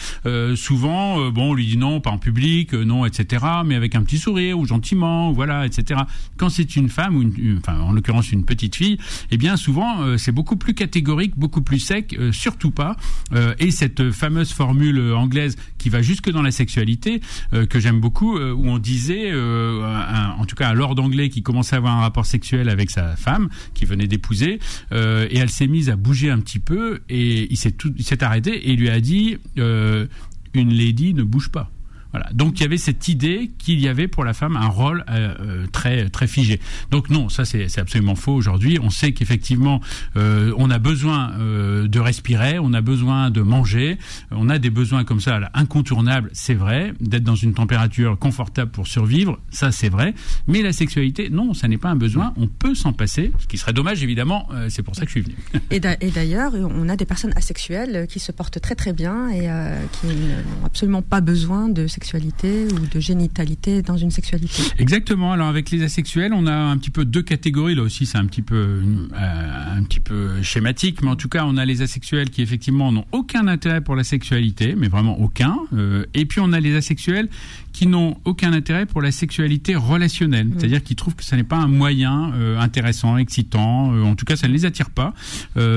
[0.56, 3.44] souvent, bon, on lui dit non, pas en public, non, etc.
[3.64, 6.00] Mais avec un petit sourire ou gentiment, voilà, etc.
[6.36, 8.98] Quand c'est une femme ou une, en l'occurrence une petite fille,
[9.30, 12.96] eh bien, souvent, euh, c'est beaucoup plus catégorique, beaucoup plus sec, euh, surtout pas.
[13.32, 17.20] Euh, et cette fameuse formule anglaise qui va jusque dans la sexualité,
[17.70, 21.78] que j'aime beaucoup, où on disait, en tout cas un lord anglais qui commençait à
[21.78, 24.58] avoir un rapport sexuel avec sa femme, qui venait d'épouser,
[24.92, 28.90] et elle s'est mise à bouger un petit peu, et il s'est arrêté et lui
[28.90, 31.70] a dit, une lady ne bouge pas.
[32.12, 32.28] Voilà.
[32.32, 35.34] Donc il y avait cette idée qu'il y avait pour la femme un rôle euh,
[35.40, 36.58] euh, très très figé.
[36.90, 38.78] Donc non, ça c'est absolument faux aujourd'hui.
[38.82, 39.80] On sait qu'effectivement
[40.16, 43.98] euh, on a besoin de respirer, on a besoin de manger,
[44.30, 48.86] on a des besoins comme ça incontournables, c'est vrai, d'être dans une température confortable pour
[48.86, 50.14] survivre, ça c'est vrai.
[50.46, 52.32] Mais la sexualité, non, ça n'est pas un besoin.
[52.36, 54.48] On peut s'en passer, ce qui serait dommage évidemment.
[54.68, 55.36] c'est pour ça que je suis venu.
[55.70, 59.28] Et d'a- et d'ailleurs, on a des personnes asexuelles qui se portent très très bien
[59.28, 59.48] et
[60.00, 64.62] qui n'ont absolument pas besoin de sexualité ou de génitalité dans une sexualité.
[64.78, 65.32] Exactement.
[65.32, 67.74] Alors avec les asexuels, on a un petit peu deux catégories.
[67.74, 71.44] Là aussi, c'est un petit peu euh, un petit peu schématique, mais en tout cas,
[71.44, 75.56] on a les asexuels qui effectivement n'ont aucun intérêt pour la sexualité, mais vraiment aucun.
[75.72, 77.28] Euh, et puis on a les asexuels
[77.72, 81.56] qui n'ont aucun intérêt pour la sexualité relationnelle, c'est-à-dire qui trouvent que ce n'est pas
[81.56, 85.14] un moyen euh, intéressant, excitant, en tout cas ça ne les attire pas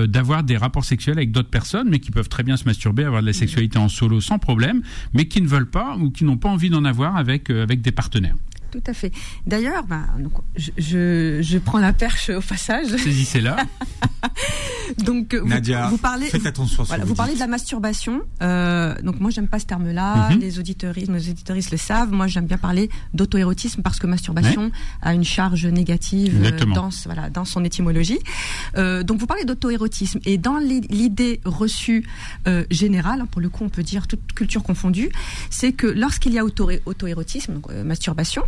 [0.08, 3.22] d'avoir des rapports sexuels avec d'autres personnes, mais qui peuvent très bien se masturber, avoir
[3.22, 4.82] de la sexualité en solo sans problème,
[5.14, 7.92] mais qui ne veulent pas ou qui n'ont pas envie d'en avoir avec euh, des
[7.92, 8.36] partenaires.
[8.72, 9.12] Tout à fait.
[9.46, 12.88] D'ailleurs, bah, donc, je, je, je prends la perche au passage.
[12.98, 13.58] Saisissez-la.
[15.06, 18.22] Donc, vous, Nadia, vous parlez, faites attention Voilà, vous vous parlez de la masturbation.
[18.42, 20.30] Euh, donc moi j'aime pas ce terme-là.
[20.32, 20.40] Mhm.
[20.40, 22.12] Les auditeuristes, nos auditeuristes le savent.
[22.12, 24.70] Moi j'aime bien parler d'auto-érotisme parce que masturbation
[25.02, 28.20] a une charge négative euh, dans ce- voilà dans son étymologie.
[28.78, 32.06] Euh, donc vous parlez d'auto-érotisme et dans l'i- l'idée reçue
[32.48, 35.10] euh, générale, hein, pour le coup on peut dire toute culture confondue,
[35.50, 38.44] c'est que lorsqu'il y a auto- auto-érotisme, donc euh, masturbation,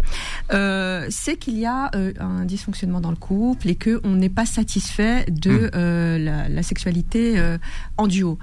[0.54, 4.30] euh, c'est qu'il y a euh, un dysfonctionnement dans le couple et que on n'est
[4.30, 5.70] pas satisfait de Hmm.
[5.76, 7.58] euh, la, la sexualité euh,
[7.98, 8.38] en duo.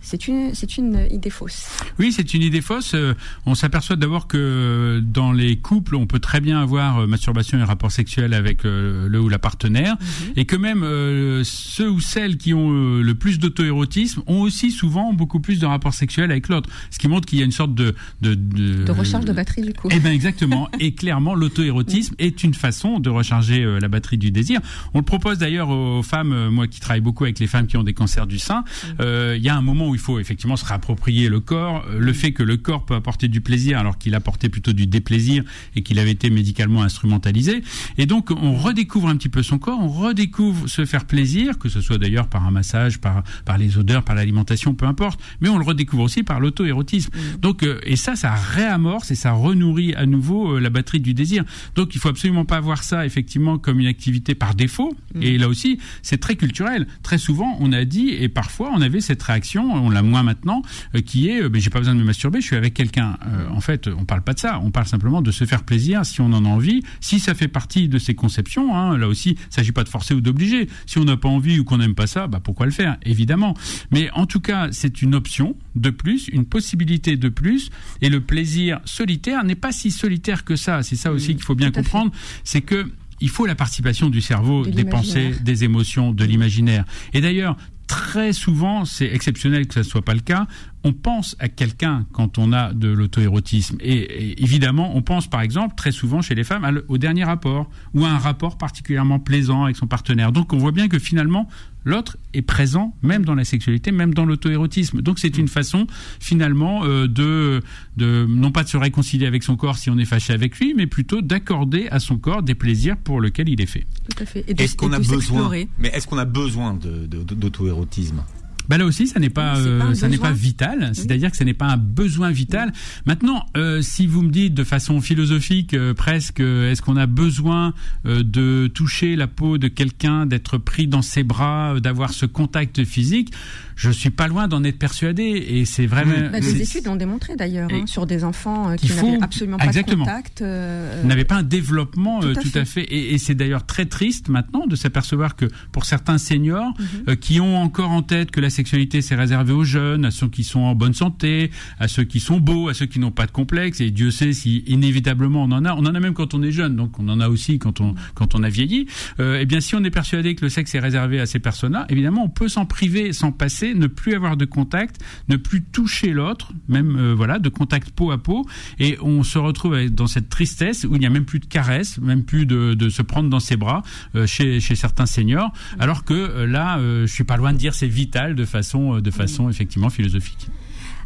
[0.00, 1.66] C'est une, c'est une idée fausse.
[1.98, 2.92] Oui, c'est une idée fausse.
[2.94, 3.14] Euh,
[3.46, 7.62] on s'aperçoit d'abord que dans les couples, on peut très bien avoir euh, masturbation et
[7.64, 9.96] rapport sexuel avec euh, le ou la partenaire,
[10.36, 14.70] et que même euh, ceux ou celles qui ont euh, le plus d'auto-érotisme ont aussi
[14.70, 17.52] souvent beaucoup plus de rapports sexuels avec l'autre, ce qui montre qu'il y a une
[17.52, 19.88] sorte de de, de, De recharge de batterie du coup.
[19.90, 20.68] Eh ben exactement.
[20.80, 24.60] Et clairement, l'auto-érotisme est une façon de recharger euh, la batterie du désir.
[24.94, 26.32] On le propose d'ailleurs aux femmes.
[26.32, 28.64] euh, moi, qui travaille beaucoup avec les femmes qui ont des cancers du sein,
[29.00, 31.98] euh, il y a un moment où il faut effectivement se réapproprier le corps, euh,
[31.98, 35.44] le fait que le corps peut apporter du plaisir alors qu'il apportait plutôt du déplaisir
[35.76, 37.62] et qu'il avait été médicalement instrumentalisé.
[37.98, 41.68] Et donc, on redécouvre un petit peu son corps, on redécouvre se faire plaisir, que
[41.68, 45.20] ce soit d'ailleurs par un massage, par par les odeurs, par l'alimentation, peu importe.
[45.40, 47.10] Mais on le redécouvre aussi par l'auto-érotisme.
[47.40, 51.14] Donc, euh, et ça, ça réamorce et ça renourrit à nouveau euh, la batterie du
[51.14, 51.44] désir.
[51.74, 54.96] Donc, il faut absolument pas voir ça effectivement comme une activité par défaut.
[55.20, 56.86] Et là aussi, c'est très culturel.
[57.02, 60.62] Très souvent, on a dit et parfois on avait cette réaction, on l'a moins maintenant,
[60.94, 63.16] euh, qui est, euh, ben, j'ai pas besoin de me masturber, je suis avec quelqu'un.
[63.26, 64.60] Euh, en fait, on parle pas de ça.
[64.62, 67.48] On parle simplement de se faire plaisir si on en a envie, si ça fait
[67.48, 68.76] partie de ses conceptions.
[68.76, 70.68] Hein, là aussi, il s'agit pas de forcer ou d'obliger.
[70.86, 72.96] Si on n'a pas envie ou qu'on n'aime pas ça, bah pourquoi le faire?
[73.04, 73.54] Évidemment.
[73.90, 77.70] Mais en tout cas, c'est une option de plus, une possibilité de plus.
[78.00, 80.82] Et le plaisir solitaire n'est pas si solitaire que ça.
[80.82, 82.10] C'est ça aussi qu'il faut bien comprendre.
[82.44, 82.90] C'est que
[83.20, 86.84] il faut la participation du cerveau, De des pensées, des émotions, de l'imaginaire.
[87.12, 87.56] Et d'ailleurs,
[87.90, 90.46] très souvent, c'est exceptionnel que ça ne soit pas le cas,
[90.82, 93.76] on pense à quelqu'un quand on a de l'auto-érotisme.
[93.80, 93.92] Et,
[94.32, 97.24] et évidemment, on pense par exemple très souvent chez les femmes à le- au dernier
[97.24, 100.32] rapport ou à un rapport particulièrement plaisant avec son partenaire.
[100.32, 101.48] Donc on voit bien que finalement,
[101.84, 105.02] l'autre est présent même dans la sexualité, même dans l'auto-érotisme.
[105.02, 105.86] Donc c'est une façon
[106.18, 107.60] finalement euh, de,
[107.98, 110.72] de non pas de se réconcilier avec son corps si on est fâché avec lui,
[110.74, 113.86] mais plutôt d'accorder à son corps des plaisirs pour lesquels il est fait.
[114.08, 114.44] Tout à fait.
[114.48, 115.50] Et de- Est-ce qu'on a de besoin.
[115.78, 118.22] Mais est-ce qu'on a besoin de, de- de- d'auto-érotisme?
[118.70, 120.92] Bah là aussi, ça n'est pas, euh, ça n'est pas vital.
[120.92, 122.72] C'est-à-dire que ce n'est pas un besoin vital.
[123.04, 127.74] Maintenant, euh, si vous me dites de façon philosophique, euh, presque, est-ce qu'on a besoin
[128.06, 132.26] euh, de toucher la peau de quelqu'un, d'être pris dans ses bras, euh, d'avoir ce
[132.26, 133.32] contact physique?
[133.82, 135.22] Je suis pas loin d'en être persuadé.
[135.22, 136.12] Et c'est vraiment.
[136.30, 139.56] Bah, c'est- des études l'ont démontré d'ailleurs, hein, sur des enfants euh, qui n'avaient absolument
[139.56, 140.04] pas Exactement.
[140.04, 140.42] de contact.
[140.42, 142.82] euh, n'avait pas un développement euh, Tout à tout à fait.
[142.82, 142.92] fait.
[142.94, 146.86] Et, et c'est d'ailleurs très triste maintenant de s'apercevoir que pour certains seniors Mhm.
[147.08, 150.28] euh, qui ont encore en tête que la sexualité c'est réservé aux jeunes, à ceux
[150.28, 153.24] qui sont en bonne santé, à ceux qui sont beaux, à ceux qui n'ont pas
[153.26, 156.34] de complexe, et Dieu sait si inévitablement on en a, on en a même quand
[156.34, 158.86] on est jeune, donc on en a aussi quand on quand on a vieilli.
[159.20, 161.86] Euh, eh bien, si on est persuadé que le sexe est réservé à ces personnes-là,
[161.88, 166.10] évidemment, on peut s'en priver, s'en passer, ne plus avoir de contact, ne plus toucher
[166.12, 168.46] l'autre, même euh, voilà, de contact peau à peau,
[168.78, 171.98] et on se retrouve dans cette tristesse où il n'y a même plus de caresses,
[171.98, 173.82] même plus de, de se prendre dans ses bras
[174.14, 177.74] euh, chez, chez certains seniors, alors que euh, là, je suis pas loin de dire
[177.74, 180.48] c'est vital de façon de façon effectivement philosophique.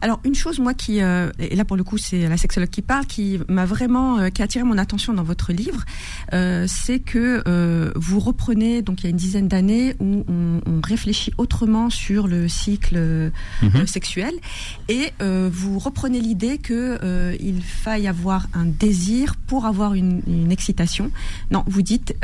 [0.04, 2.82] Alors une chose moi qui euh, et là pour le coup c'est la sexologue qui
[2.82, 5.82] parle qui m'a vraiment euh, qui a attiré mon attention dans votre livre
[6.34, 7.42] euh, c'est que
[7.96, 12.26] vous reprenez donc il y a une dizaine d'années où on, on réfléchit autrement sur
[12.28, 13.86] le cycle Mhm.
[13.86, 14.34] sexuel
[14.90, 16.98] et vous reprenez l'idée que
[17.40, 21.10] il faille avoir un désir pour avoir une, une excitation
[21.50, 22.14] non vous dites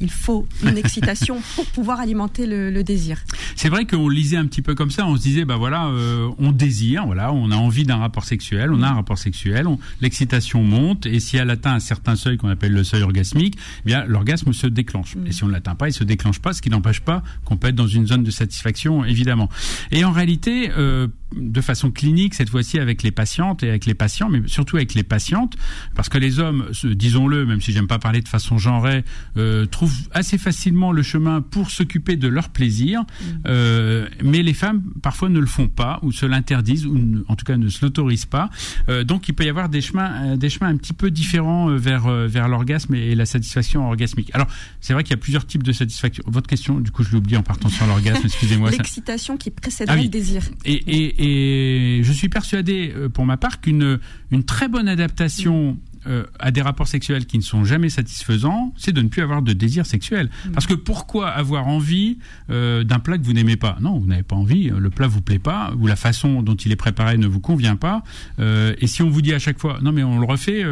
[0.00, 3.24] il faut une excitation pour pouvoir alimenter le, le désir
[3.56, 5.06] C'est vrai qu'on lisait un petit peu comme ça.
[5.06, 5.90] On se disait, bah voilà,
[6.38, 9.78] on désire, voilà, on a envie d'un rapport sexuel, on a un rapport sexuel, on-
[10.00, 13.86] l'excitation monte, et si elle atteint un certain seuil qu'on appelle le seuil orgasmique, eh
[13.86, 15.16] bien l'orgasme se déclenche.
[15.26, 17.56] Et si on ne l'atteint pas, il se déclenche pas, ce qui n'empêche pas qu'on
[17.56, 19.48] peut être dans une zone de satisfaction, évidemment.
[19.90, 23.94] Et en réalité, euh, de façon clinique, cette fois-ci avec les patientes et avec les
[23.94, 25.54] patients, mais surtout avec les patientes,
[25.94, 29.04] parce que les hommes, disons-le, même si j'aime pas parler de façon genrée,
[29.36, 33.02] euh, trouvent assez facilement le chemin pour s'occuper de leur plaisir,
[33.46, 37.36] euh, mais les femmes parfois ne le font pas ou se l'interdisent ou ne- en
[37.36, 38.50] tout cas ne se l'autorisent pas.
[38.88, 42.04] Euh, donc il peut y avoir des chemins, des chemins un petit peu différents vers
[42.08, 44.30] vers l'orgasme et, et la satisfaction orgasmique.
[44.34, 44.46] Alors
[44.80, 46.22] c'est vrai qu'il y a plusieurs types de satisfaction.
[46.26, 48.22] Votre question, du coup, je l'ai oublié en partant sur l'orgasme.
[48.24, 48.70] Excusez-moi.
[48.70, 50.04] l'excitation qui précéderait Ah oui.
[50.04, 53.98] le désir et, et, et je suis persuadé, euh, pour ma part, qu'une
[54.30, 58.92] une très bonne adaptation euh, à des rapports sexuels qui ne sont jamais satisfaisants, c'est
[58.92, 60.30] de ne plus avoir de désir sexuel.
[60.52, 62.18] Parce que pourquoi avoir envie
[62.50, 63.76] euh, d'un plat que vous n'aimez pas?
[63.80, 66.54] Non, vous n'avez pas envie, euh, le plat vous plaît pas, ou la façon dont
[66.54, 68.02] il est préparé ne vous convient pas.
[68.38, 70.64] Euh, et si on vous dit à chaque fois, non mais on le refait,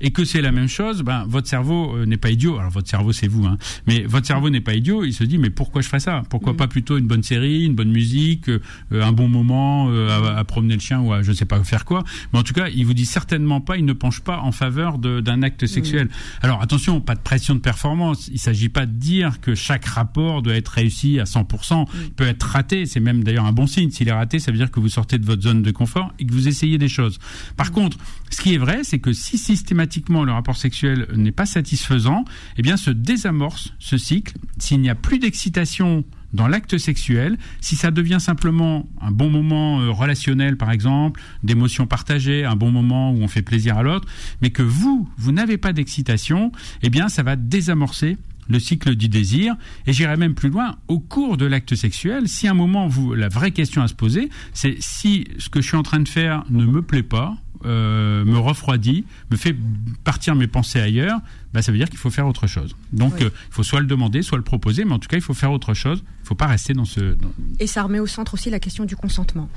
[0.00, 2.58] et que c'est la même chose, ben votre cerveau n'est pas idiot.
[2.58, 5.04] Alors votre cerveau c'est vous, hein, mais votre cerveau n'est pas idiot.
[5.04, 6.22] Il se dit mais pourquoi je ferais ça?
[6.30, 8.50] Pourquoi pas plutôt une bonne série, une bonne musique,
[8.92, 12.04] un bon moment à, à promener le chien ou à je sais pas faire quoi?
[12.32, 14.75] Mais en tout cas, il vous dit certainement pas, il ne penche pas en faveur
[14.98, 16.08] d'un acte sexuel.
[16.42, 18.28] Alors attention, pas de pression de performance.
[18.32, 21.86] Il s'agit pas de dire que chaque rapport doit être réussi à 100%.
[21.94, 22.86] Il peut être raté.
[22.86, 23.90] C'est même d'ailleurs un bon signe.
[23.90, 26.26] S'il est raté, ça veut dire que vous sortez de votre zone de confort et
[26.26, 27.18] que vous essayez des choses.
[27.56, 27.98] Par contre,
[28.30, 32.24] ce qui est vrai, c'est que si systématiquement le rapport sexuel n'est pas satisfaisant,
[32.56, 34.34] eh bien se désamorce ce cycle.
[34.58, 39.80] S'il n'y a plus d'excitation dans l'acte sexuel, si ça devient simplement un bon moment
[39.80, 44.08] euh, relationnel par exemple, d'émotions partagées, un bon moment où on fait plaisir à l'autre,
[44.42, 49.08] mais que vous, vous n'avez pas d'excitation, eh bien ça va désamorcer le cycle du
[49.08, 49.56] désir.
[49.86, 53.14] Et j'irai même plus loin au cours de l'acte sexuel si à un moment vous
[53.14, 56.08] la vraie question à se poser c'est si ce que je suis en train de
[56.08, 59.56] faire ne me plaît pas euh, me refroidit me fait
[60.04, 61.20] partir mes pensées ailleurs
[61.56, 63.24] bah, ça veut dire qu'il faut faire autre chose donc Oui.
[63.24, 65.34] euh, il faut soit le demander soit le proposer mais en tout cas il faut
[65.34, 68.34] faire autre chose il faut pas rester dans ce dans- Et ça remet au centre
[68.34, 69.48] aussi la question du consentement.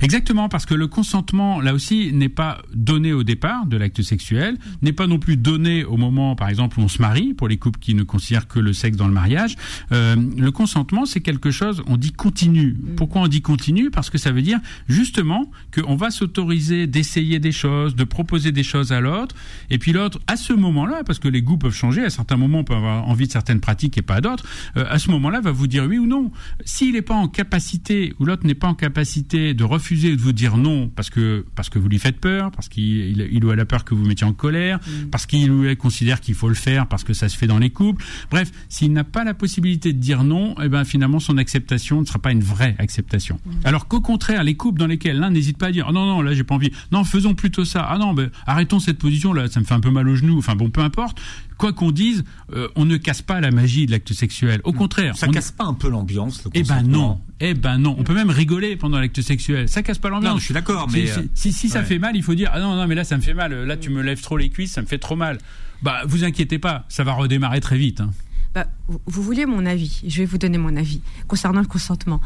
[0.00, 4.56] Exactement, parce que le consentement, là aussi, n'est pas donné au départ de l'acte sexuel,
[4.82, 7.58] n'est pas non plus donné au moment, par exemple, où on se marie, pour les
[7.58, 9.54] couples qui ne considèrent que le sexe dans le mariage.
[9.92, 12.76] Euh, le consentement, c'est quelque chose, on dit continu.
[12.96, 13.90] Pourquoi on dit continu?
[13.92, 18.64] Parce que ça veut dire justement qu'on va s'autoriser d'essayer des choses, de proposer des
[18.64, 19.36] choses à l'autre,
[19.70, 22.58] et puis l'autre, à ce moment-là, parce que les goûts peuvent changer, à certains moments,
[22.58, 24.44] on peut avoir envie de certaines pratiques et pas d'autres,
[24.76, 26.30] euh, à ce moment-là, va vous dire oui ou non.
[26.64, 30.20] S'il n'est pas en capacité, ou l'autre n'est pas en capacité de refuser ou de
[30.20, 33.44] vous dire non parce que, parce que vous lui faites peur, parce qu'il il, il
[33.44, 34.80] ou elle a peur que vous mettiez en colère,
[35.10, 37.58] parce qu'il ou elle considère qu'il faut le faire parce que ça se fait dans
[37.58, 38.04] les couples.
[38.30, 42.06] Bref, s'il n'a pas la possibilité de dire non, eh ben finalement son acceptation ne
[42.06, 43.38] sera pas une vraie acceptation.
[43.64, 46.22] Alors qu'au contraire, les couples dans lesquels l'un n'hésite pas à dire oh non non
[46.22, 49.48] là j'ai pas envie, non faisons plutôt ça, ah non ben arrêtons cette position là,
[49.48, 51.20] ça me fait un peu mal au genou, enfin bon peu importe.
[51.58, 54.60] Quoi qu'on dise, euh, on ne casse pas la magie de l'acte sexuel.
[54.64, 57.78] Au contraire, Ça on- casse pas un peu l'ambiance le eh ben non, eh ben
[57.78, 57.96] non.
[57.98, 59.66] On peut même rigoler pendant l'acte sexuel.
[59.68, 60.34] Ça casse pas l'ambiance.
[60.34, 62.34] Non, je suis d'accord, Si- mais, si, euh, si, si ça fait mal, il faut
[62.34, 63.54] dire ah non non mais là ça me fait mal.
[63.64, 65.38] Là tu me lèves trop les cuisses, ça me fait trop mal.
[65.82, 68.02] Bah vous inquiétez pas, ça va redémarrer très vite.
[68.02, 68.10] hein.
[68.54, 72.20] bah, vous, vouliez mon avis, je vais vous donner mon avis concernant le consentement.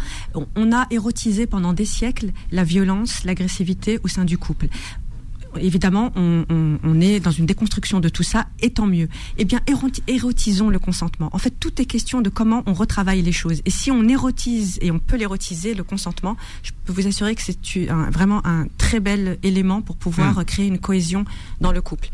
[0.56, 4.68] on a érotisé pendant des siècles la violence, l'agressivité au sein du couple
[5.58, 9.08] évidemment, on, est dans une déconstruction de tout ça, et tant mieux.
[9.38, 9.60] Eh bien,
[10.06, 11.30] érotisons le consentement.
[11.32, 13.62] En fait, tout est question de comment on retravaille les choses.
[13.64, 17.42] Et si on érotise, et on peut l'érotiser, le consentement, je peux vous assurer que
[17.42, 20.44] c'est vraiment un très bel élément pour pouvoir hmm.
[20.44, 21.24] créer une cohésion
[21.60, 22.10] dans le couple.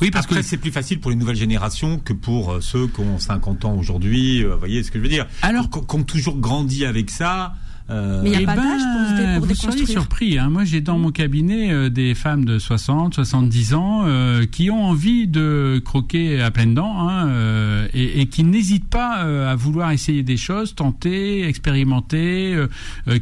[0.00, 3.00] Oui, parce que c'est plus facile pour les nouvelles générations que pour euh, ceux qui
[3.00, 4.42] ont 50 ans aujourd'hui.
[4.42, 7.54] Euh, vous voyez ce que je veux dire Alors, qui ont toujours grandi avec ça.
[7.90, 10.38] Euh, mais il n'y a pas d'âge pour, pour Vous soyez surpris.
[10.38, 10.48] Hein.
[10.48, 14.84] Moi, j'ai dans mon cabinet euh, des femmes de 60, 70 ans euh, qui ont
[14.84, 19.14] envie de croquer à pleines dents hein, euh, et, et, qui n'hésitent pas
[19.50, 22.56] à vouloir essayer des choses, tenter, expérimenter,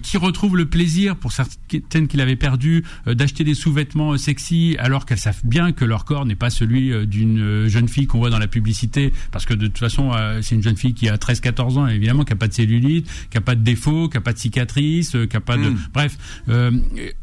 [0.02, 5.18] qui retrouvent le plaisir pour certaines qu'il avait perdu d'acheter des sous-vêtements sexy alors qu'elles
[5.18, 8.46] savent bien que leur corps n'est pas celui d'une jeune fille qu'on voit dans la
[8.46, 12.24] publicité parce que de toute façon, c'est une jeune fille qui a 13-14 ans, évidemment,
[12.24, 15.16] qui n'a pas de cellulite, qui n'a pas de défaut, qui n'a pas de cicatrices,
[15.16, 15.78] euh, qui a pas de, hmm.
[15.92, 16.16] bref,
[16.48, 16.70] euh,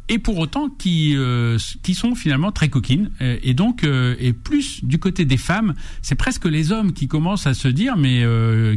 [0.10, 3.12] et pour autant qui euh, qui sont finalement très coquines.
[3.22, 7.53] Et donc, et plus du côté des femmes, c'est presque les hommes qui commencent à
[7.53, 8.24] se dire mais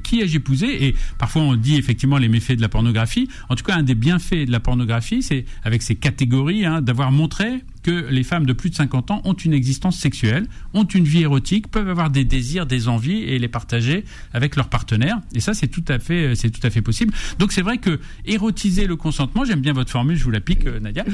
[0.03, 0.87] qui ai-je épousé?
[0.87, 3.29] Et parfois on dit effectivement les méfaits de la pornographie.
[3.49, 7.13] En tout cas, un des bienfaits de la pornographie, c'est avec ces catégories hein, d'avoir
[7.13, 11.05] montré que les femmes de plus de 50 ans ont une existence sexuelle, ont une
[11.05, 15.21] vie érotique, peuvent avoir des désirs, des envies et les partager avec leur partenaire.
[15.35, 17.13] Et ça, c'est tout à fait, c'est tout à fait possible.
[17.39, 20.67] Donc c'est vrai que érotiser le consentement, j'aime bien votre formule, je vous la pique,
[20.67, 21.05] euh, Nadia.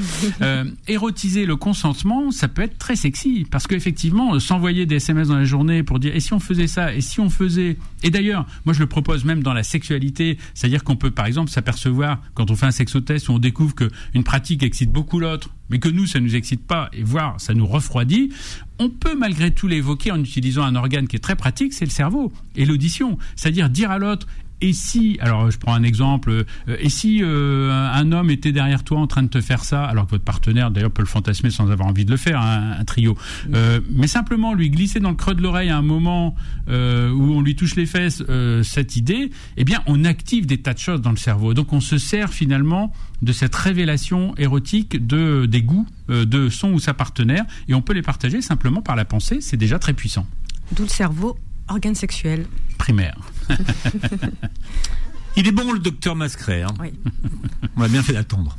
[0.41, 5.29] Euh, érotiser le consentement, ça peut être très sexy parce qu'effectivement, euh, s'envoyer des SMS
[5.29, 7.77] dans la journée pour dire et si on faisait ça, et si on faisait.
[8.03, 11.49] Et d'ailleurs, moi je le propose même dans la sexualité, c'est-à-dire qu'on peut par exemple
[11.49, 15.79] s'apercevoir quand on fait un sexotest où on découvre qu'une pratique excite beaucoup l'autre mais
[15.79, 18.31] que nous, ça nous excite pas, et voire ça nous refroidit,
[18.79, 21.91] on peut malgré tout l'évoquer en utilisant un organe qui est très pratique, c'est le
[21.91, 23.17] cerveau et l'audition.
[23.35, 24.27] C'est-à-dire dire à l'autre,
[24.61, 28.83] et si, alors je prends un exemple, euh, et si euh, un homme était derrière
[28.83, 31.49] toi en train de te faire ça, alors que votre partenaire d'ailleurs peut le fantasmer
[31.49, 33.17] sans avoir envie de le faire, hein, un trio,
[33.53, 36.35] euh, mais simplement lui glisser dans le creux de l'oreille à un moment
[36.67, 38.23] où on lui touche les fesses
[38.63, 41.53] cette idée, eh bien on active des tas de choses dans le cerveau.
[41.53, 46.79] Donc on se sert finalement de cette révélation érotique de des goûts de son ou
[46.79, 49.39] sa partenaire, et on peut les partager simplement par la pensée.
[49.41, 50.27] C'est déjà très puissant.
[50.71, 51.37] D'où le cerveau
[51.67, 52.45] organe sexuel.
[52.77, 53.17] Primaire.
[55.35, 56.63] Il est bon le docteur Mascret.
[56.63, 56.73] Hein.
[56.79, 56.93] Oui.
[57.79, 58.57] On a bien fait d'attendre.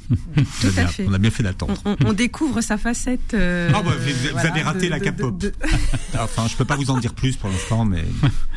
[1.06, 1.74] On a bien fait d'attendre.
[2.06, 3.34] On, découvre sa facette.
[3.34, 5.44] Euh, ah bah, vous, avez raté la K-pop.
[6.18, 8.04] enfin, je peux pas vous en dire plus pour l'instant, mais.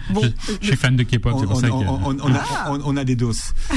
[0.10, 0.22] Bon,
[0.62, 3.54] je, suis fan de K-pop, c'est pour ça on, a, des doses.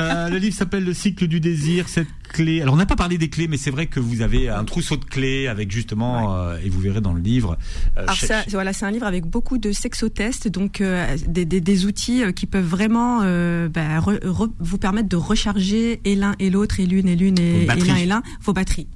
[0.00, 1.86] Euh, le livre s'appelle Le cycle du désir.
[1.86, 2.62] Cette clé.
[2.62, 4.96] Alors, on n'a pas parlé des clés, mais c'est vrai que vous avez un trousseau
[4.96, 7.58] de clés avec justement, euh, et vous verrez dans le livre.
[7.94, 10.82] Alors ça, voilà, c'est un livre avec beaucoup de sexotests, donc
[11.28, 13.20] des, des, outils qui peuvent vraiment
[13.68, 14.00] bah,
[14.58, 18.06] vous permettre de recharger et l'un et l'autre, et l'une et l'une et, l'un et
[18.06, 18.88] l'un, vos batteries.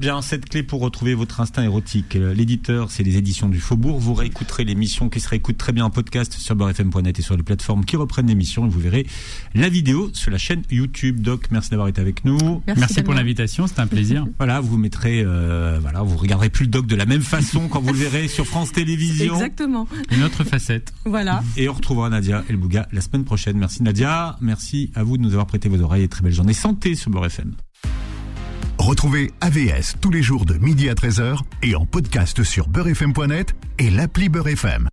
[0.00, 2.16] Bien, cette clé pour retrouver votre instinct érotique.
[2.16, 3.98] Euh, l'éditeur, c'est les éditions du Faubourg.
[3.98, 7.42] Vous réécouterez l'émission qui se réécoute très bien en podcast sur beurrefm.net et sur les
[7.42, 9.06] plateformes qui reprennent l'émission et vous verrez
[9.54, 11.20] la vidéo sur la chaîne YouTube.
[11.20, 12.62] Doc, merci d'avoir été avec nous.
[12.66, 14.26] Merci, pour l'invitation, c'était un plaisir.
[14.38, 17.82] voilà, vous mettrez, euh, voilà, vous regarderez plus le Doc de la même façon quand
[17.82, 19.34] vous le verrez sur France Télévisions.
[19.34, 19.86] Exactement.
[20.12, 20.94] Une autre facette.
[21.04, 21.42] Voilà.
[21.58, 23.58] Et on retrouvera Nadia El Bouga la semaine prochaine.
[23.58, 26.54] Merci Nadia, merci à vous de nous avoir prêté vos oreilles et très belle journée
[26.54, 27.52] santé sur Beurre FM.
[28.80, 33.90] Retrouvez AVS tous les jours de midi à 13h et en podcast sur beurrefm.net et
[33.90, 34.88] l'appli Beurrefm.